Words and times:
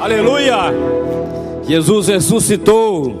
Aleluia! 0.00 0.56
Jesus 1.68 2.08
ressuscitou. 2.08 3.20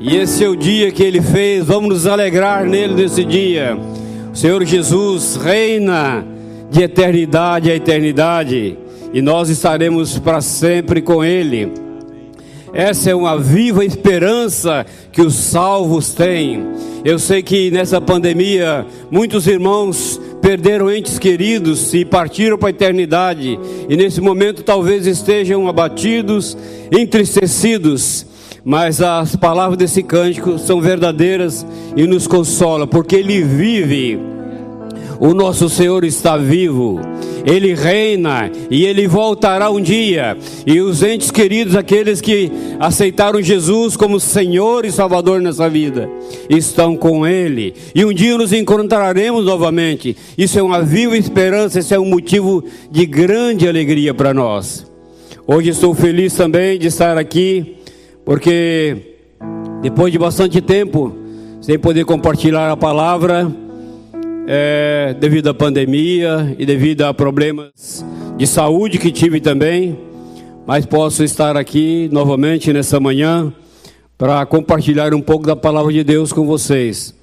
E 0.00 0.16
esse 0.16 0.42
é 0.42 0.48
o 0.48 0.56
dia 0.56 0.90
que 0.90 1.04
ele 1.04 1.22
fez. 1.22 1.64
Vamos 1.64 1.90
nos 1.90 2.06
alegrar 2.08 2.64
nele 2.64 2.94
nesse 2.94 3.22
dia. 3.24 3.78
O 4.32 4.36
Senhor 4.36 4.64
Jesus 4.64 5.36
reina 5.36 6.26
de 6.72 6.82
eternidade 6.82 7.70
a 7.70 7.76
eternidade. 7.76 8.76
E 9.14 9.22
nós 9.22 9.48
estaremos 9.48 10.18
para 10.18 10.40
sempre 10.40 11.00
com 11.00 11.24
ele. 11.24 11.72
Essa 12.72 13.10
é 13.10 13.14
uma 13.14 13.38
viva 13.38 13.84
esperança 13.84 14.84
que 15.12 15.22
os 15.22 15.36
salvos 15.36 16.12
têm. 16.14 16.66
Eu 17.04 17.20
sei 17.20 17.44
que 17.44 17.70
nessa 17.70 18.00
pandemia 18.00 18.84
muitos 19.08 19.46
irmãos 19.46 20.20
perderam 20.40 20.90
entes 20.90 21.18
queridos 21.18 21.92
e 21.94 22.04
partiram 22.04 22.56
para 22.56 22.68
a 22.68 22.70
eternidade, 22.70 23.58
e 23.88 23.96
nesse 23.96 24.20
momento 24.20 24.62
talvez 24.62 25.06
estejam 25.06 25.68
abatidos, 25.68 26.56
entristecidos, 26.90 28.26
mas 28.64 29.00
as 29.00 29.36
palavras 29.36 29.78
desse 29.78 30.02
cântico 30.02 30.58
são 30.58 30.80
verdadeiras 30.80 31.66
e 31.96 32.06
nos 32.06 32.26
consola, 32.26 32.86
porque 32.86 33.16
ele 33.16 33.42
vive. 33.42 34.37
O 35.20 35.34
nosso 35.34 35.68
Senhor 35.68 36.04
está 36.04 36.36
vivo, 36.36 37.00
Ele 37.44 37.74
reina 37.74 38.50
e 38.70 38.84
Ele 38.84 39.08
voltará 39.08 39.68
um 39.68 39.80
dia. 39.80 40.36
E 40.64 40.80
os 40.80 41.02
entes 41.02 41.32
queridos, 41.32 41.74
aqueles 41.74 42.20
que 42.20 42.52
aceitaram 42.78 43.42
Jesus 43.42 43.96
como 43.96 44.20
Senhor 44.20 44.84
e 44.84 44.92
Salvador 44.92 45.40
nessa 45.40 45.68
vida, 45.68 46.08
estão 46.48 46.96
com 46.96 47.26
Ele. 47.26 47.74
E 47.92 48.04
um 48.04 48.12
dia 48.12 48.38
nos 48.38 48.52
encontraremos 48.52 49.44
novamente. 49.44 50.16
Isso 50.36 50.56
é 50.56 50.62
uma 50.62 50.82
viva 50.82 51.18
esperança, 51.18 51.80
isso 51.80 51.92
é 51.92 51.98
um 51.98 52.08
motivo 52.08 52.62
de 52.88 53.04
grande 53.04 53.66
alegria 53.66 54.14
para 54.14 54.32
nós. 54.32 54.86
Hoje 55.46 55.70
estou 55.70 55.94
feliz 55.94 56.32
também 56.34 56.78
de 56.78 56.86
estar 56.86 57.18
aqui, 57.18 57.78
porque 58.24 59.16
depois 59.82 60.12
de 60.12 60.18
bastante 60.18 60.60
tempo, 60.60 61.12
sem 61.60 61.76
poder 61.76 62.04
compartilhar 62.04 62.70
a 62.70 62.76
palavra, 62.76 63.50
é, 64.50 65.14
devido 65.20 65.48
à 65.50 65.54
pandemia 65.54 66.56
e 66.58 66.64
devido 66.64 67.02
a 67.02 67.12
problemas 67.12 68.02
de 68.38 68.46
saúde 68.46 68.96
que 68.96 69.12
tive 69.12 69.42
também, 69.42 69.98
mas 70.66 70.86
posso 70.86 71.22
estar 71.22 71.54
aqui 71.54 72.08
novamente 72.10 72.72
nessa 72.72 72.98
manhã 72.98 73.52
para 74.16 74.46
compartilhar 74.46 75.12
um 75.12 75.20
pouco 75.20 75.46
da 75.46 75.54
palavra 75.54 75.92
de 75.92 76.02
Deus 76.02 76.32
com 76.32 76.46
vocês. 76.46 77.14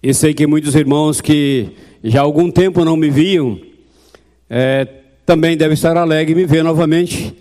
E 0.00 0.14
sei 0.14 0.32
que 0.32 0.46
muitos 0.46 0.76
irmãos 0.76 1.20
que 1.20 1.70
já 2.04 2.20
há 2.20 2.22
algum 2.22 2.52
tempo 2.52 2.84
não 2.84 2.96
me 2.96 3.10
viam, 3.10 3.58
é, 4.48 4.86
também 5.26 5.56
devem 5.56 5.74
estar 5.74 5.96
alegres 5.96 6.36
me 6.36 6.46
ver 6.46 6.62
novamente 6.62 7.34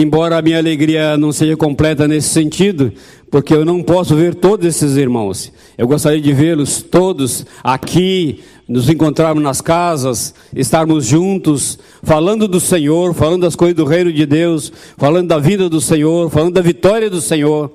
embora 0.00 0.38
a 0.38 0.42
minha 0.42 0.58
alegria 0.58 1.16
não 1.16 1.32
seja 1.32 1.56
completa 1.56 2.06
nesse 2.06 2.28
sentido, 2.28 2.92
porque 3.30 3.52
eu 3.52 3.64
não 3.64 3.82
posso 3.82 4.14
ver 4.14 4.34
todos 4.34 4.64
esses 4.64 4.96
irmãos. 4.96 5.52
Eu 5.76 5.88
gostaria 5.88 6.20
de 6.20 6.32
vê-los 6.32 6.82
todos 6.82 7.44
aqui, 7.64 8.40
nos 8.68 8.88
encontrarmos 8.88 9.42
nas 9.42 9.60
casas, 9.60 10.34
estarmos 10.54 11.04
juntos, 11.04 11.78
falando 12.02 12.46
do 12.46 12.60
Senhor, 12.60 13.12
falando 13.12 13.42
das 13.42 13.56
coisas 13.56 13.76
do 13.76 13.84
reino 13.84 14.12
de 14.12 14.24
Deus, 14.24 14.72
falando 14.96 15.28
da 15.28 15.38
vida 15.38 15.68
do 15.68 15.80
Senhor, 15.80 16.30
falando 16.30 16.54
da 16.54 16.60
vitória 16.60 17.10
do 17.10 17.20
Senhor. 17.20 17.68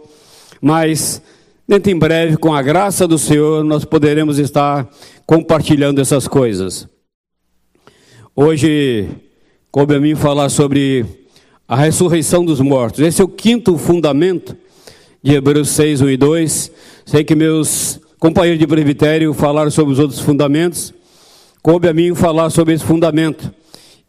Mas, 0.62 1.22
dentro 1.68 1.92
em 1.92 1.98
breve, 2.00 2.38
com 2.38 2.54
a 2.54 2.62
graça 2.62 3.06
do 3.06 3.18
Senhor, 3.18 3.66
nós 3.66 3.84
poderemos 3.84 4.40
estar 4.40 4.88
compartilhando 5.26 6.00
essas 6.00 6.26
coisas. 6.26 6.88
Hoje, 8.34 9.10
coube 9.70 9.96
a 9.96 10.00
mim 10.00 10.16
falar 10.16 10.50
sobre 10.50 11.23
a 11.68 11.76
ressurreição 11.76 12.44
dos 12.44 12.60
mortos. 12.60 13.00
Esse 13.00 13.22
é 13.22 13.26
o 13.26 13.28
quinto 13.28 13.78
fundamento 13.78 14.56
de 15.22 15.34
Hebreus 15.34 15.70
6, 15.70 16.02
1 16.02 16.10
e 16.10 16.18
2. 16.18 16.72
Sei 17.06 17.24
que 17.24 17.36
meus 17.36 18.00
companheiros 18.20 18.60
de 18.60 18.68
presbitério 18.68 19.34
falaram 19.34 19.72
sobre 19.72 19.94
os 19.94 20.00
outros 20.00 20.20
fundamentos. 20.20 20.94
Coube 21.62 21.88
a 21.88 21.94
mim 21.94 22.14
falar 22.14 22.50
sobre 22.50 22.74
esse 22.74 22.84
fundamento. 22.84 23.54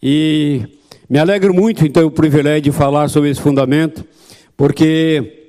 E 0.03 0.63
me 1.09 1.19
alegro 1.19 1.55
muito 1.55 1.89
ter 1.89 2.03
o 2.03 2.11
privilégio 2.11 2.63
de 2.63 2.73
falar 2.73 3.09
sobre 3.09 3.31
esse 3.31 3.41
fundamento, 3.41 4.05
porque 4.57 5.44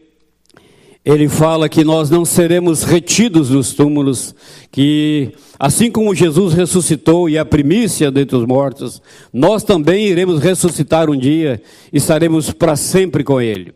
ele 1.05 1.29
fala 1.29 1.69
que 1.69 1.83
nós 1.83 2.09
não 2.09 2.25
seremos 2.25 2.81
retidos 2.81 3.51
nos 3.51 3.75
túmulos, 3.75 4.33
que 4.71 5.31
assim 5.59 5.91
como 5.91 6.15
Jesus 6.15 6.55
ressuscitou 6.55 7.29
e 7.29 7.37
a 7.37 7.45
primícia 7.45 8.09
dentre 8.09 8.35
os 8.35 8.45
mortos, 8.47 8.99
nós 9.31 9.63
também 9.63 10.07
iremos 10.07 10.41
ressuscitar 10.41 11.07
um 11.07 11.15
dia 11.15 11.61
e 11.93 11.97
estaremos 11.97 12.51
para 12.51 12.75
sempre 12.75 13.23
com 13.23 13.39
Ele. 13.39 13.75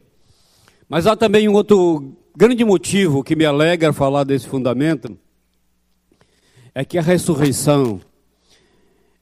Mas 0.89 1.05
há 1.05 1.15
também 1.15 1.47
um 1.47 1.53
outro 1.53 2.15
grande 2.35 2.65
motivo 2.65 3.23
que 3.23 3.35
me 3.35 3.45
alegra 3.45 3.93
falar 3.93 4.23
desse 4.23 4.47
fundamento, 4.47 5.15
é 6.73 6.83
que 6.83 6.97
a 6.97 7.01
ressurreição 7.01 8.01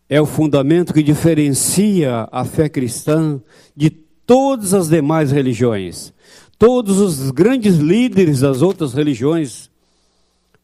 é 0.08 0.22
o 0.22 0.26
fundamento 0.26 0.94
que 0.94 1.04
diferencia 1.04 2.30
a 2.32 2.46
fé 2.46 2.70
cristã 2.70 3.42
de 3.76 3.90
todas 3.90 4.74
as 4.74 4.88
demais 4.88 5.32
religiões. 5.32 6.14
Todos 6.58 7.00
os 7.00 7.32
grandes 7.32 7.76
líderes 7.76 8.40
das 8.40 8.62
outras 8.62 8.94
religiões, 8.94 9.70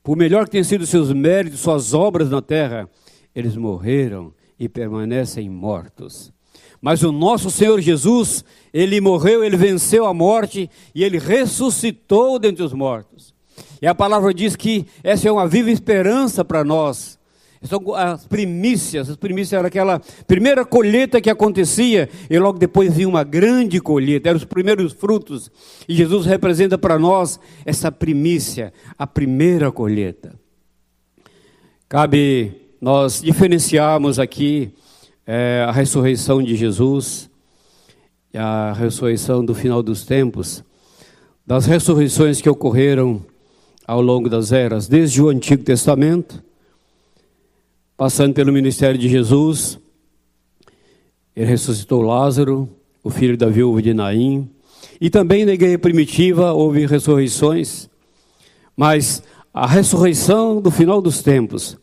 por 0.04 0.18
melhor 0.18 0.46
que 0.46 0.52
tenham 0.52 0.64
sido 0.64 0.88
seus 0.88 1.12
méritos, 1.14 1.60
suas 1.60 1.94
obras 1.94 2.30
na 2.30 2.42
terra, 2.42 2.90
eles 3.36 3.56
morreram 3.56 4.34
e 4.60 4.68
permanecem 4.68 5.50
mortos. 5.50 6.34
Mas 6.82 7.04
o 7.04 7.12
nosso 7.12 7.50
Senhor 7.50 7.80
Jesus, 7.80 8.44
ele 8.74 9.00
morreu, 9.00 9.44
ele 9.44 9.56
venceu 9.56 10.06
a 10.06 10.14
morte 10.14 10.70
e 10.94 11.04
ele 11.04 11.18
ressuscitou 11.18 12.38
dentre 12.38 12.64
os 12.64 12.74
mortos. 12.74 13.34
E 13.82 13.88
a 13.88 13.96
palavra 13.96 14.34
diz 14.34 14.56
que 14.56 14.86
essa 15.04 15.28
é 15.28 15.32
uma 15.32 15.48
viva 15.48 15.70
esperança 15.70 16.44
para 16.44 16.64
nós 16.64 17.20
são 17.68 17.94
as 17.96 18.26
primícias. 18.28 19.10
As 19.10 19.16
primícias 19.16 19.58
era 19.58 19.68
aquela 19.68 20.02
primeira 20.28 20.66
colheita 20.66 21.22
que 21.22 21.30
acontecia 21.30 22.10
e 22.30 22.38
logo 22.38 22.60
depois 22.60 22.94
vinha 22.94 23.08
uma 23.08 23.24
grande 23.24 23.80
colheita. 23.80 24.30
Eram 24.30 24.38
os 24.38 24.46
primeiros 24.46 24.94
frutos. 24.94 25.50
E 25.88 25.96
Jesus 25.96 26.26
representa 26.26 26.78
para 26.78 27.00
nós 27.00 27.40
essa 27.66 27.92
primícia, 27.92 28.74
a 28.98 29.08
primeira 29.08 29.72
colheita. 29.72 30.34
Cabe 31.88 32.54
nós 32.82 33.22
diferenciarmos 33.22 34.20
aqui 34.20 34.74
é, 35.26 35.66
a 35.68 35.72
ressurreição 35.72 36.44
de 36.44 36.56
Jesus, 36.56 37.30
a 38.34 38.74
ressurreição 38.74 39.46
do 39.46 39.56
final 39.56 39.82
dos 39.82 40.06
tempos, 40.06 40.64
das 41.46 41.66
ressurreições 41.66 42.42
que 42.42 42.50
ocorreram 42.50 43.24
ao 43.88 44.02
longo 44.02 44.30
das 44.30 44.52
eras, 44.52 44.88
desde 44.88 45.22
o 45.22 45.30
Antigo 45.30 45.64
Testamento 45.64 46.44
passando 47.96 48.34
pelo 48.34 48.52
ministério 48.52 49.00
de 49.00 49.08
Jesus, 49.08 49.80
ele 51.36 51.46
ressuscitou 51.46 52.02
Lázaro, 52.02 52.70
o 53.04 53.10
filho 53.10 53.38
da 53.38 53.48
viúva 53.48 53.82
de 53.82 53.94
Naim, 53.94 54.50
e 55.00 55.10
também 55.10 55.46
na 55.46 55.54
igreja 55.54 55.78
primitiva 55.78 56.54
houve 56.54 56.86
ressurreições, 56.86 57.90
mas 58.76 59.24
a 59.54 59.68
ressurreição 59.68 60.62
do 60.62 60.72
final 60.72 61.02
dos 61.02 61.22
tempos, 61.22 61.78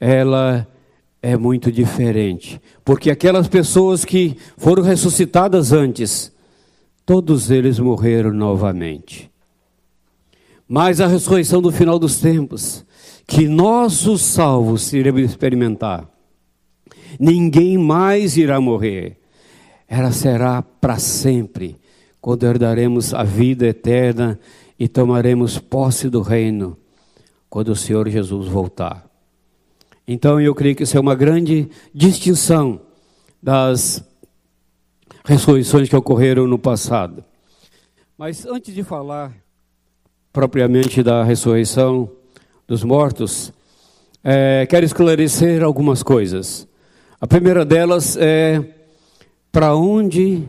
ela 0.00 0.66
é 1.20 1.36
muito 1.36 1.70
diferente, 1.70 2.60
porque 2.84 3.10
aquelas 3.10 3.48
pessoas 3.48 4.04
que 4.04 4.36
foram 4.56 4.82
ressuscitadas 4.82 5.72
antes, 5.72 6.32
todos 7.04 7.50
eles 7.50 7.78
morreram 7.78 8.32
novamente. 8.32 9.30
Mas 10.68 11.00
a 11.00 11.06
ressurreição 11.06 11.62
do 11.62 11.72
final 11.72 11.98
dos 11.98 12.20
tempos, 12.20 12.84
que 13.28 13.46
nós, 13.46 14.06
os 14.06 14.22
salvos, 14.22 14.90
iremos 14.94 15.20
experimentar. 15.20 16.08
Ninguém 17.20 17.76
mais 17.76 18.38
irá 18.38 18.58
morrer. 18.58 19.18
Ela 19.86 20.10
será 20.12 20.62
para 20.62 20.98
sempre, 20.98 21.76
quando 22.22 22.46
herdaremos 22.46 23.12
a 23.12 23.22
vida 23.24 23.66
eterna 23.66 24.40
e 24.78 24.88
tomaremos 24.88 25.58
posse 25.58 26.08
do 26.08 26.22
reino, 26.22 26.74
quando 27.50 27.68
o 27.68 27.76
Senhor 27.76 28.08
Jesus 28.08 28.48
voltar. 28.48 29.06
Então 30.06 30.40
eu 30.40 30.54
creio 30.54 30.74
que 30.74 30.84
isso 30.84 30.96
é 30.96 31.00
uma 31.00 31.14
grande 31.14 31.68
distinção 31.94 32.80
das 33.42 34.02
ressurreições 35.22 35.86
que 35.86 35.96
ocorreram 35.96 36.46
no 36.46 36.58
passado. 36.58 37.22
Mas 38.16 38.46
antes 38.46 38.74
de 38.74 38.82
falar 38.82 39.34
propriamente 40.32 41.02
da 41.02 41.22
ressurreição, 41.22 42.10
dos 42.68 42.84
mortos, 42.84 43.50
é, 44.22 44.66
quero 44.66 44.84
esclarecer 44.84 45.62
algumas 45.64 46.02
coisas. 46.02 46.68
A 47.18 47.26
primeira 47.26 47.64
delas 47.64 48.14
é 48.18 48.62
para 49.50 49.74
onde 49.74 50.46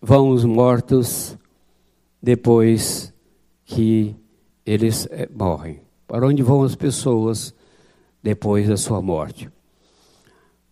vão 0.00 0.30
os 0.30 0.44
mortos 0.44 1.36
depois 2.22 3.12
que 3.64 4.14
eles 4.64 5.08
é, 5.10 5.28
morrem? 5.28 5.80
Para 6.06 6.24
onde 6.24 6.40
vão 6.40 6.62
as 6.62 6.76
pessoas 6.76 7.52
depois 8.22 8.68
da 8.68 8.76
sua 8.76 9.02
morte? 9.02 9.50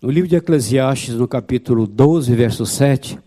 No 0.00 0.12
livro 0.12 0.28
de 0.28 0.36
Eclesiastes, 0.36 1.16
no 1.16 1.26
capítulo 1.26 1.88
12, 1.88 2.32
verso 2.36 2.64
7, 2.64 3.18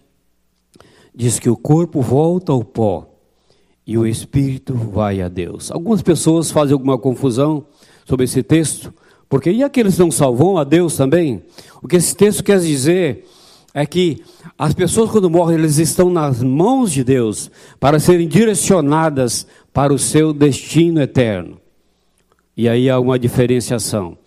diz 1.13 1.37
que 1.37 1.49
o 1.49 1.57
corpo 1.57 2.01
volta 2.01 2.53
ao 2.53 2.63
pó 2.63 3.10
e 3.85 3.97
o 3.97 4.05
espírito 4.05 4.73
vai 4.73 5.21
a 5.21 5.27
Deus. 5.27 5.71
Algumas 5.71 6.01
pessoas 6.01 6.51
fazem 6.51 6.73
alguma 6.73 6.97
confusão 6.97 7.65
sobre 8.05 8.25
esse 8.25 8.43
texto, 8.43 8.93
porque 9.27 9.51
e 9.51 9.63
aqueles 9.63 9.95
que 9.95 10.01
não 10.01 10.11
salvam 10.11 10.57
a 10.57 10.63
Deus 10.63 10.95
também? 10.95 11.43
O 11.81 11.87
que 11.87 11.95
esse 11.95 12.15
texto 12.15 12.43
quer 12.43 12.59
dizer 12.59 13.25
é 13.73 13.85
que 13.85 14.23
as 14.57 14.73
pessoas 14.73 15.09
quando 15.09 15.29
morrem, 15.29 15.57
eles 15.57 15.77
estão 15.77 16.09
nas 16.09 16.43
mãos 16.43 16.91
de 16.91 17.03
Deus 17.03 17.49
para 17.79 17.99
serem 17.99 18.27
direcionadas 18.27 19.47
para 19.73 19.93
o 19.93 19.99
seu 19.99 20.33
destino 20.33 21.01
eterno. 21.01 21.59
E 22.55 22.67
aí 22.67 22.89
há 22.89 22.99
uma 22.99 23.17
diferenciação. 23.17 24.17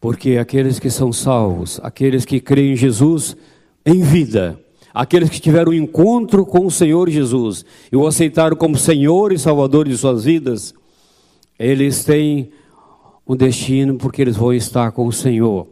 Porque 0.00 0.36
aqueles 0.36 0.78
que 0.78 0.90
são 0.90 1.12
salvos, 1.12 1.80
aqueles 1.82 2.24
que 2.24 2.40
creem 2.40 2.72
em 2.72 2.76
Jesus 2.76 3.36
em 3.84 4.02
vida, 4.02 4.58
aqueles 4.92 5.30
que 5.30 5.40
tiveram 5.40 5.72
um 5.72 5.74
encontro 5.74 6.44
com 6.44 6.66
o 6.66 6.70
Senhor 6.70 7.08
Jesus 7.08 7.64
e 7.90 7.96
o 7.96 8.06
aceitaram 8.06 8.56
como 8.56 8.76
Senhor 8.76 9.32
e 9.32 9.38
Salvador 9.38 9.88
de 9.88 9.96
suas 9.96 10.24
vidas, 10.24 10.74
eles 11.58 12.04
têm 12.04 12.50
um 13.26 13.36
destino 13.36 13.96
porque 13.96 14.22
eles 14.22 14.36
vão 14.36 14.52
estar 14.52 14.92
com 14.92 15.06
o 15.06 15.12
Senhor. 15.12 15.66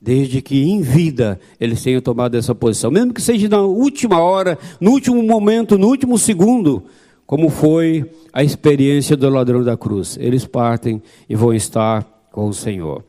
Desde 0.00 0.42
que 0.42 0.62
em 0.62 0.82
vida 0.82 1.40
eles 1.58 1.82
tenham 1.82 2.00
tomado 2.00 2.36
essa 2.36 2.54
posição, 2.54 2.90
mesmo 2.90 3.14
que 3.14 3.22
seja 3.22 3.48
na 3.48 3.62
última 3.62 4.20
hora, 4.20 4.58
no 4.78 4.90
último 4.90 5.22
momento, 5.22 5.78
no 5.78 5.88
último 5.88 6.18
segundo, 6.18 6.84
como 7.26 7.48
foi 7.48 8.04
a 8.32 8.44
experiência 8.44 9.16
do 9.16 9.28
ladrão 9.30 9.64
da 9.64 9.76
cruz. 9.76 10.18
Eles 10.20 10.46
partem 10.46 11.02
e 11.28 11.34
vão 11.34 11.54
estar 11.54 12.04
com 12.30 12.48
o 12.48 12.52
Senhor. 12.52 13.02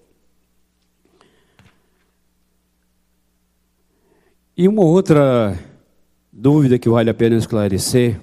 E 4.57 4.67
uma 4.67 4.83
outra 4.83 5.57
dúvida 6.31 6.79
que 6.79 6.89
vale 6.89 7.09
a 7.09 7.13
pena 7.13 7.35
esclarecer 7.35 8.19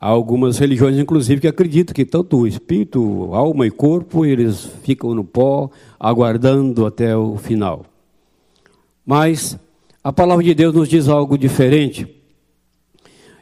Há 0.00 0.06
algumas 0.06 0.58
religiões, 0.58 0.96
inclusive, 0.96 1.40
que 1.40 1.48
acreditam 1.48 1.92
que 1.92 2.04
tanto 2.04 2.36
o 2.36 2.46
espírito, 2.46 3.30
alma 3.32 3.66
e 3.66 3.70
corpo, 3.70 4.24
eles 4.24 4.70
ficam 4.84 5.12
no 5.12 5.24
pó, 5.24 5.68
aguardando 5.98 6.86
até 6.86 7.16
o 7.16 7.36
final. 7.36 7.84
Mas 9.04 9.58
a 10.02 10.12
palavra 10.12 10.44
de 10.44 10.54
Deus 10.54 10.72
nos 10.72 10.88
diz 10.88 11.08
algo 11.08 11.36
diferente. 11.36 12.06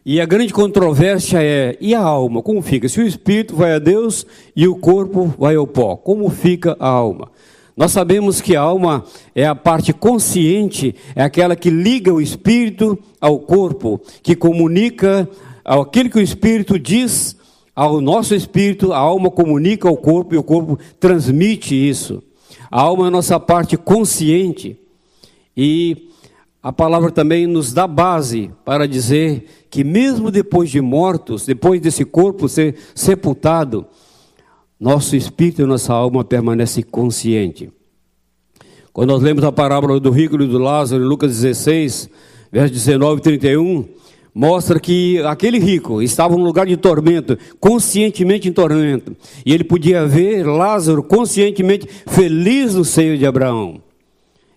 E 0.02 0.19
a 0.19 0.25
grande 0.25 0.50
controvérsia 0.50 1.43
é: 1.43 1.76
e 1.79 1.94
a 1.94 2.00
alma? 2.00 2.43
Como 2.43 2.62
fica? 2.62 2.88
Se 2.88 3.02
o 3.02 3.06
espírito 3.06 3.55
vai 3.55 3.75
a 3.75 3.79
Deus 3.79 4.26
e 4.55 4.67
o 4.67 4.76
corpo 4.76 5.26
vai 5.38 5.56
ao 5.56 5.67
pó, 5.67 5.94
como 5.94 6.31
fica 6.31 6.75
a 6.81 6.88
alma? 6.88 7.31
Nós 7.76 7.93
sabemos 7.93 8.40
que 8.40 8.56
a 8.56 8.61
alma 8.62 9.05
é 9.34 9.46
a 9.46 9.55
parte 9.55 9.93
consciente, 9.93 10.94
é 11.14 11.23
aquela 11.23 11.55
que 11.55 11.69
liga 11.69 12.12
o 12.12 12.23
espírito 12.23 12.99
ao 13.20 13.38
corpo, 13.38 14.00
que 14.23 14.34
comunica 14.34 15.28
aquilo 15.62 16.08
que 16.08 16.19
o 16.19 16.23
Espírito 16.23 16.78
diz 16.78 17.37
ao 17.75 18.00
nosso 18.00 18.34
espírito, 18.34 18.94
a 18.94 18.96
alma 18.96 19.31
comunica 19.31 19.87
ao 19.87 19.96
corpo 19.99 20.34
e 20.34 20.38
o 20.38 20.43
corpo 20.43 20.78
transmite 20.99 21.75
isso. 21.75 22.23
A 22.70 22.81
alma 22.81 23.05
é 23.05 23.08
a 23.08 23.11
nossa 23.11 23.38
parte 23.38 23.76
consciente. 23.76 24.79
E 25.55 26.08
a 26.62 26.72
palavra 26.72 27.11
também 27.11 27.46
nos 27.46 27.75
dá 27.75 27.87
base 27.87 28.50
para 28.64 28.88
dizer 28.88 29.67
que, 29.69 29.84
mesmo 29.84 30.31
depois 30.31 30.70
de 30.70 30.81
mortos, 30.81 31.44
depois 31.44 31.79
desse 31.81 32.05
corpo 32.05 32.49
ser 32.49 32.76
sepultado, 32.94 33.87
nosso 34.78 35.17
espírito 35.17 35.62
e 35.62 35.67
nossa 35.67 35.93
alma 35.93 36.25
permanecem 36.25 36.84
consciente. 36.84 37.70
Quando 38.93 39.11
nós 39.11 39.23
lemos 39.23 39.44
a 39.44 39.52
parábola 39.52 39.99
do 40.00 40.11
rico 40.11 40.40
e 40.40 40.46
do 40.46 40.58
Lázaro, 40.58 41.02
em 41.02 41.06
Lucas 41.06 41.32
16, 41.40 42.08
versos 42.50 42.70
19 42.70 43.20
e 43.20 43.23
31, 43.23 43.84
mostra 44.34 44.78
que 44.78 45.19
aquele 45.20 45.58
rico 45.58 46.02
estava 46.02 46.37
num 46.37 46.44
lugar 46.44 46.67
de 46.67 46.76
tormento, 46.76 47.38
conscientemente 47.58 48.49
em 48.49 48.52
tormento, 48.52 49.17
e 49.44 49.52
ele 49.52 49.64
podia 49.64 50.06
ver 50.06 50.46
Lázaro 50.46 51.02
conscientemente 51.02 51.88
feliz 52.06 52.75
no 52.75 52.84
seio 52.84 53.17
de 53.17 53.26
Abraão. 53.26 53.81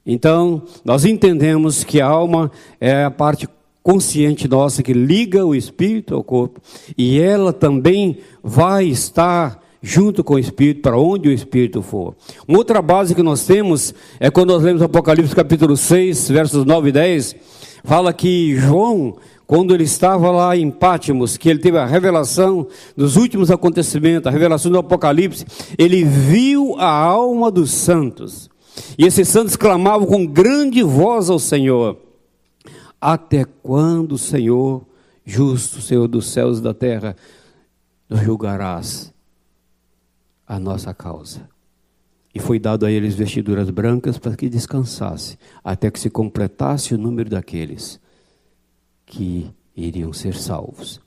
Então, 0.06 0.64
nós 0.84 1.06
entendemos 1.06 1.84
que 1.84 2.02
a 2.02 2.08
alma 2.08 2.52
é 2.80 3.04
a 3.04 3.12
parte 3.12 3.48
consciente 3.82 4.48
nossa 4.48 4.84
que 4.84 4.92
liga 4.94 5.46
o 5.46 5.56
espírito 5.56 6.14
ao 6.14 6.24
corpo, 6.24 6.62
e 6.98 7.20
ela 7.20 7.54
também 7.54 8.18
vai 8.44 8.86
estar 8.86 9.64
junto 9.82 10.24
com 10.24 10.36
o 10.36 10.40
Espírito, 10.40 10.82
para 10.82 10.98
onde 10.98 11.30
o 11.30 11.32
Espírito 11.32 11.82
for. 11.82 12.16
Uma 12.48 12.58
outra 12.58 12.82
base 12.82 13.16
que 13.16 13.24
nós 13.24 13.46
temos 13.46 13.94
é 14.20 14.30
quando 14.30 14.50
nós 14.50 14.64
lemos 14.64 14.82
Apocalipse 14.82 15.36
capítulo 15.36 15.78
6, 15.78 16.30
versos 16.30 16.66
9 16.66 16.90
e 16.90 16.92
10, 16.92 17.36
fala 17.84 18.12
que 18.14 18.56
João 18.56 19.16
quando 19.48 19.74
ele 19.74 19.84
estava 19.84 20.30
lá 20.30 20.56
em 20.56 20.70
Pátimos, 20.70 21.36
que 21.36 21.50
ele 21.50 21.58
teve 21.58 21.76
a 21.76 21.86
revelação 21.88 22.68
dos 22.96 23.16
últimos 23.16 23.50
acontecimentos, 23.50 24.28
a 24.28 24.30
revelação 24.30 24.72
do 24.72 24.78
Apocalipse, 24.78 25.44
ele 25.76 26.04
viu 26.04 26.76
a 26.78 26.88
alma 26.88 27.50
dos 27.50 27.72
santos. 27.72 28.48
E 28.96 29.08
esses 29.08 29.28
santos 29.28 29.56
clamavam 29.56 30.06
com 30.06 30.24
grande 30.24 30.84
voz 30.84 31.32
ao 31.32 31.40
Senhor: 31.40 31.98
Até 33.02 33.44
quando, 33.64 34.20
Senhor, 34.20 34.86
justo, 35.26 35.82
Senhor 35.82 36.08
dos 36.08 36.28
céus 36.28 36.60
e 36.60 36.62
da 36.62 36.76
terra, 36.76 37.16
nos 38.08 38.22
julgarás 38.22 39.12
a 40.50 40.60
nossa 40.60 40.94
causa? 40.94 41.48
E 42.34 42.40
foi 42.40 42.60
dado 42.60 42.86
a 42.86 42.92
eles 42.92 43.16
vestiduras 43.16 43.70
brancas 43.70 44.18
para 44.18 44.36
que 44.36 44.50
descansasse, 44.50 45.38
até 45.64 45.90
que 45.90 46.00
se 46.00 46.10
completasse 46.10 46.94
o 46.94 46.98
número 46.98 47.30
daqueles 47.30 48.00
que 49.06 49.50
iriam 49.76 50.12
ser 50.12 50.36
salvos. 50.36 51.00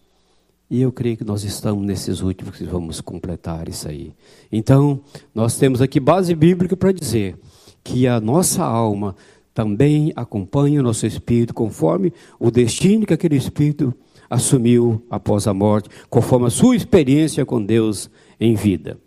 E 0.71 0.81
eu 0.81 0.91
creio 0.91 1.19
que 1.19 1.25
nós 1.25 1.44
estamos 1.44 1.85
nesses 1.85 2.23
últimos 2.23 2.56
que 2.56 2.65
vamos 2.65 3.00
completar 3.00 3.69
isso 3.69 3.89
aí. 3.89 4.12
Então, 4.50 5.00
nós 5.35 5.59
temos 5.59 5.83
aqui 5.83 6.00
base 6.00 6.35
bíblica 6.35 6.77
para 6.77 6.93
dizer 6.93 7.37
que 7.85 8.06
a 8.06 8.21
nossa 8.21 8.65
alma 8.65 9.15
também 9.53 10.12
acompanha 10.17 10.81
o 10.81 10.83
nosso 10.83 11.06
espírito 11.06 11.53
conforme 11.53 12.12
o 12.41 12.50
destino 12.50 13.05
que 13.05 13.12
aquele 13.12 13.37
espírito 13.37 13.94
assumiu 14.31 15.05
após 15.11 15.47
a 15.47 15.53
morte, 15.53 15.91
conforme 16.09 16.47
a 16.47 16.50
sua 16.50 16.75
experiência 16.75 17.44
com 17.44 17.62
Deus 17.62 18.11
em 18.41 18.55
vida. 18.55 18.99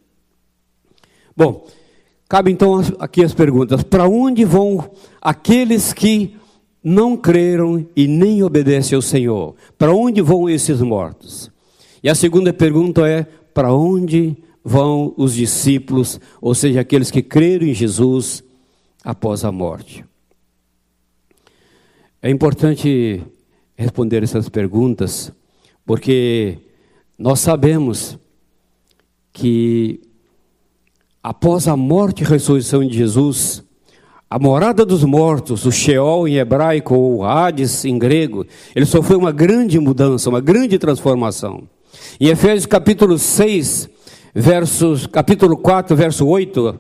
Bom, 1.36 1.68
cabe 2.30 2.52
então 2.52 2.82
aqui 3.00 3.24
as 3.24 3.34
perguntas: 3.34 3.84
para 3.84 4.08
onde 4.08 4.46
vão 4.46 4.90
aqueles 5.22 5.92
que 5.92 6.36
não 6.84 7.18
creram 7.18 7.86
e 7.96 8.08
nem 8.08 8.44
obedecem 8.44 8.96
ao 8.96 9.02
Senhor. 9.02 9.56
Para 9.76 9.92
onde 9.92 10.22
vão 10.22 10.48
esses 10.48 10.80
mortos? 10.82 11.52
E 12.04 12.08
a 12.08 12.14
segunda 12.14 12.54
pergunta 12.54 13.08
é: 13.08 13.24
para 13.54 13.74
onde 13.74 14.38
vão 14.64 15.14
os 15.18 15.34
discípulos, 15.34 16.20
ou 16.40 16.54
seja, 16.54 16.82
aqueles 16.82 17.10
que 17.10 17.24
creram 17.24 17.66
em 17.66 17.74
Jesus 17.74 18.44
após 19.04 19.44
a 19.44 19.52
morte? 19.52 20.06
É 22.22 22.30
importante 22.30 23.22
responder 23.76 24.24
essas 24.24 24.48
perguntas, 24.48 25.32
porque 25.86 26.60
nós 27.18 27.40
sabemos 27.40 28.18
que 29.34 30.02
após 31.26 31.68
a 31.68 31.76
morte 31.76 32.22
e 32.22 32.24
ressurreição 32.24 32.88
de 32.88 32.96
Jesus, 32.96 33.64
a 34.30 34.38
morada 34.38 34.86
dos 34.86 35.04
mortos, 35.04 35.66
o 35.66 35.72
Sheol 35.72 36.28
em 36.28 36.36
hebraico 36.36 36.94
ou 36.94 37.24
Hades 37.24 37.84
em 37.84 37.98
grego, 37.98 38.46
ele 38.76 38.86
sofreu 38.86 39.18
uma 39.18 39.32
grande 39.32 39.80
mudança, 39.80 40.30
uma 40.30 40.40
grande 40.40 40.78
transformação. 40.78 41.68
Em 42.20 42.28
Efésios 42.28 42.68
capítulo 42.68 43.18
6, 43.18 43.90
versos, 44.36 45.08
capítulo 45.08 45.58
4, 45.58 45.96
verso 45.96 46.28
8, 46.28 46.80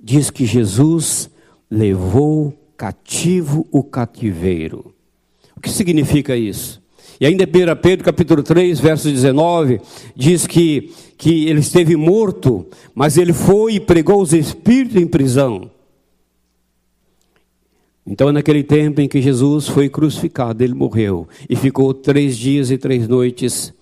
diz 0.00 0.30
que 0.30 0.46
Jesus 0.46 1.28
levou 1.68 2.54
cativo 2.76 3.66
o 3.72 3.82
cativeiro. 3.82 4.94
O 5.56 5.60
que 5.60 5.68
significa 5.68 6.36
isso? 6.36 6.80
E 7.20 7.26
ainda 7.26 7.44
1 7.44 7.80
Pedro 7.82 8.04
capítulo 8.04 8.42
3, 8.42 8.78
verso 8.78 9.10
19, 9.10 9.80
diz 10.14 10.46
que, 10.46 10.92
que 11.16 11.48
ele 11.48 11.60
esteve 11.60 11.96
morto, 11.96 12.66
mas 12.94 13.16
ele 13.16 13.32
foi 13.32 13.74
e 13.74 13.80
pregou 13.80 14.22
os 14.22 14.32
espíritos 14.32 14.96
em 14.96 15.06
prisão. 15.06 15.70
Então, 18.06 18.32
naquele 18.32 18.62
tempo 18.62 19.00
em 19.00 19.08
que 19.08 19.20
Jesus 19.20 19.68
foi 19.68 19.88
crucificado, 19.88 20.62
ele 20.64 20.74
morreu 20.74 21.28
e 21.50 21.54
ficou 21.54 21.92
três 21.92 22.38
dias 22.38 22.70
e 22.70 22.78
três 22.78 23.06
noites 23.06 23.74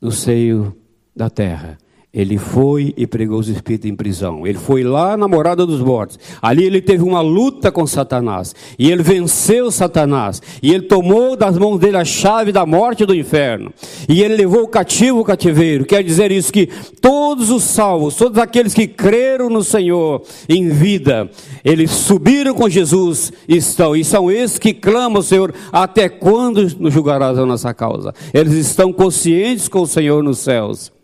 no 0.00 0.10
seio 0.10 0.74
da 1.14 1.28
terra. 1.28 1.76
Ele 2.16 2.38
foi 2.38 2.94
e 2.96 3.06
pregou 3.06 3.38
os 3.38 3.48
espíritos 3.48 3.90
em 3.90 3.94
prisão. 3.94 4.46
Ele 4.46 4.56
foi 4.56 4.82
lá 4.82 5.18
na 5.18 5.28
morada 5.28 5.66
dos 5.66 5.82
mortos. 5.82 6.18
Ali 6.40 6.64
ele 6.64 6.80
teve 6.80 7.04
uma 7.04 7.20
luta 7.20 7.70
com 7.70 7.86
Satanás. 7.86 8.54
E 8.78 8.90
ele 8.90 9.02
venceu 9.02 9.70
Satanás. 9.70 10.40
E 10.62 10.72
ele 10.72 10.84
tomou 10.84 11.36
das 11.36 11.58
mãos 11.58 11.78
dele 11.78 11.98
a 11.98 12.06
chave 12.06 12.52
da 12.52 12.64
morte 12.64 13.02
e 13.02 13.06
do 13.06 13.14
inferno. 13.14 13.70
E 14.08 14.22
ele 14.22 14.34
levou 14.34 14.62
o 14.62 14.68
cativo 14.68 15.20
o 15.20 15.24
cativeiro. 15.24 15.84
Quer 15.84 16.02
dizer 16.02 16.32
isso 16.32 16.50
que 16.50 16.70
todos 17.02 17.50
os 17.50 17.64
salvos, 17.64 18.16
todos 18.16 18.38
aqueles 18.38 18.72
que 18.72 18.86
creram 18.86 19.50
no 19.50 19.62
Senhor 19.62 20.22
em 20.48 20.70
vida, 20.70 21.30
eles 21.62 21.90
subiram 21.90 22.54
com 22.54 22.66
Jesus 22.66 23.30
estão. 23.46 23.94
E 23.94 24.02
são 24.02 24.30
esses 24.30 24.58
que 24.58 24.72
clamam 24.72 25.20
Senhor: 25.20 25.52
até 25.70 26.08
quando 26.08 26.62
nos 26.78 26.94
julgarás 26.94 27.38
a 27.38 27.44
nossa 27.44 27.74
causa? 27.74 28.14
Eles 28.32 28.54
estão 28.54 28.90
conscientes 28.90 29.68
com 29.68 29.82
o 29.82 29.86
Senhor 29.86 30.22
nos 30.22 30.38
céus. 30.38 30.95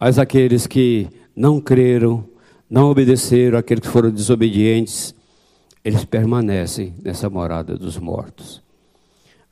Mas 0.00 0.18
aqueles 0.18 0.66
que 0.66 1.08
não 1.36 1.60
creram, 1.60 2.24
não 2.70 2.90
obedeceram, 2.90 3.58
aqueles 3.58 3.82
que 3.82 3.92
foram 3.92 4.10
desobedientes, 4.10 5.14
eles 5.84 6.06
permanecem 6.06 6.94
nessa 7.04 7.28
morada 7.28 7.76
dos 7.76 7.98
mortos. 7.98 8.62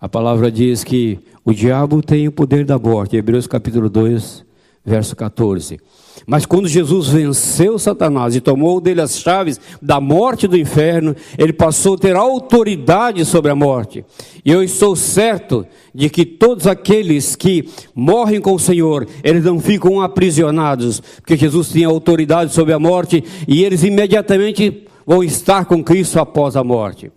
A 0.01 0.09
palavra 0.09 0.51
diz 0.51 0.83
que 0.83 1.19
o 1.45 1.53
diabo 1.53 2.01
tem 2.01 2.27
o 2.27 2.33
poder 2.33 2.65
da 2.65 2.79
morte, 2.79 3.17
Hebreus 3.17 3.47
capítulo 3.47 3.91
2, 3.91 4.45
verso 4.89 5.15
14. 5.15 5.79
Mas 6.27 6.45
quando 6.45 6.69
Jesus 6.69 7.09
venceu 7.09 7.79
Satanás 7.79 8.35
e 8.35 8.41
tomou 8.41 8.81
dele 8.81 9.01
as 9.01 9.19
chaves 9.19 9.61
da 9.81 10.01
morte 10.01 10.49
do 10.49 10.57
inferno, 10.57 11.15
ele 11.37 11.53
passou 11.53 11.95
a 11.95 11.99
ter 11.99 12.17
autoridade 12.17 13.25
sobre 13.25 13.51
a 13.51 13.55
morte. 13.55 14.05
E 14.45 14.51
eu 14.51 14.63
estou 14.63 14.97
certo 14.97 15.67
de 15.95 16.09
que 16.09 16.25
todos 16.25 16.67
aqueles 16.67 17.37
que 17.37 17.69
morrem 17.95 18.41
com 18.41 18.55
o 18.55 18.59
Senhor, 18.59 19.07
eles 19.23 19.45
não 19.45 19.61
ficam 19.61 20.01
aprisionados, 20.01 21.01
porque 21.17 21.37
Jesus 21.37 21.71
tinha 21.71 21.89
autoridade 21.89 22.53
sobre 22.53 22.73
a 22.73 22.79
morte 22.79 23.23
e 23.47 23.65
eles 23.65 23.85
imediatamente 23.85 24.87
vão 25.07 25.23
estar 25.23 25.65
com 25.65 25.83
Cristo 25.83 26.19
após 26.19 26.57
a 26.57 26.65
morte. 26.65 27.11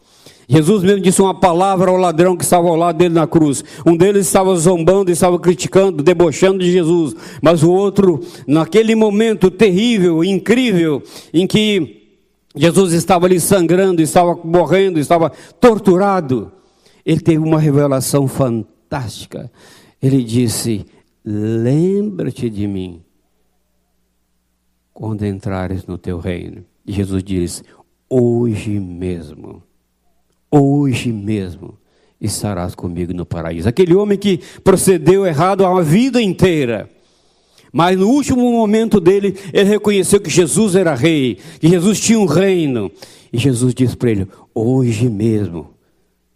Jesus 0.51 0.83
mesmo 0.83 0.99
disse 0.99 1.21
uma 1.21 1.33
palavra 1.33 1.89
ao 1.89 1.95
ladrão 1.95 2.35
que 2.35 2.43
estava 2.43 2.67
ao 2.67 2.75
lado 2.75 2.97
dele 2.97 3.13
na 3.13 3.25
cruz. 3.25 3.63
Um 3.85 3.95
deles 3.95 4.27
estava 4.27 4.53
zombando, 4.57 5.09
estava 5.09 5.39
criticando, 5.39 6.03
debochando 6.03 6.59
de 6.59 6.69
Jesus. 6.69 7.15
Mas 7.41 7.63
o 7.63 7.71
outro, 7.71 8.19
naquele 8.45 8.93
momento 8.93 9.49
terrível, 9.49 10.21
incrível, 10.25 11.01
em 11.33 11.47
que 11.47 12.19
Jesus 12.53 12.91
estava 12.91 13.27
ali 13.27 13.39
sangrando, 13.39 14.01
estava 14.01 14.37
morrendo, 14.43 14.99
estava 14.99 15.29
torturado, 15.57 16.51
ele 17.05 17.21
teve 17.21 17.37
uma 17.37 17.57
revelação 17.57 18.27
fantástica. 18.27 19.49
Ele 20.03 20.21
disse: 20.21 20.85
Lembra-te 21.23 22.49
de 22.49 22.67
mim 22.67 23.01
quando 24.93 25.25
entrares 25.25 25.85
no 25.85 25.97
teu 25.97 26.19
reino. 26.19 26.65
E 26.85 26.91
Jesus 26.91 27.23
disse: 27.23 27.63
Hoje 28.09 28.81
mesmo 28.81 29.63
hoje 30.51 31.11
mesmo 31.11 31.77
estarás 32.19 32.75
comigo 32.75 33.13
no 33.13 33.25
paraíso. 33.25 33.67
Aquele 33.67 33.95
homem 33.95 34.17
que 34.17 34.39
procedeu 34.63 35.25
errado 35.25 35.65
a 35.65 35.81
vida 35.81 36.21
inteira. 36.21 36.89
Mas 37.73 37.97
no 37.97 38.09
último 38.09 38.51
momento 38.51 38.99
dele, 38.99 39.35
ele 39.53 39.69
reconheceu 39.69 40.19
que 40.19 40.29
Jesus 40.29 40.75
era 40.75 40.93
rei, 40.93 41.37
que 41.59 41.69
Jesus 41.69 41.99
tinha 41.99 42.19
um 42.19 42.25
reino. 42.25 42.91
E 43.31 43.37
Jesus 43.37 43.73
disse 43.73 43.95
para 43.95 44.11
ele: 44.11 44.27
Hoje 44.53 45.09
mesmo 45.09 45.71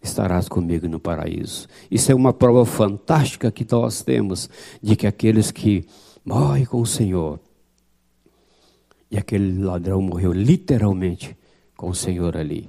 estarás 0.02 0.48
comigo 0.48 0.88
no 0.88 0.98
paraíso. 0.98 1.68
Isso 1.90 2.10
é 2.10 2.14
uma 2.14 2.32
prova 2.32 2.64
fantástica 2.64 3.52
que 3.52 3.66
nós 3.70 4.02
temos 4.02 4.48
de 4.82 4.96
que 4.96 5.06
aqueles 5.06 5.50
que 5.50 5.84
morrem 6.24 6.64
com 6.64 6.80
o 6.80 6.86
Senhor, 6.86 7.38
e 9.10 9.18
aquele 9.18 9.62
ladrão 9.62 10.00
morreu 10.00 10.32
literalmente 10.32 11.36
com 11.76 11.90
o 11.90 11.94
Senhor 11.94 12.36
ali. 12.36 12.68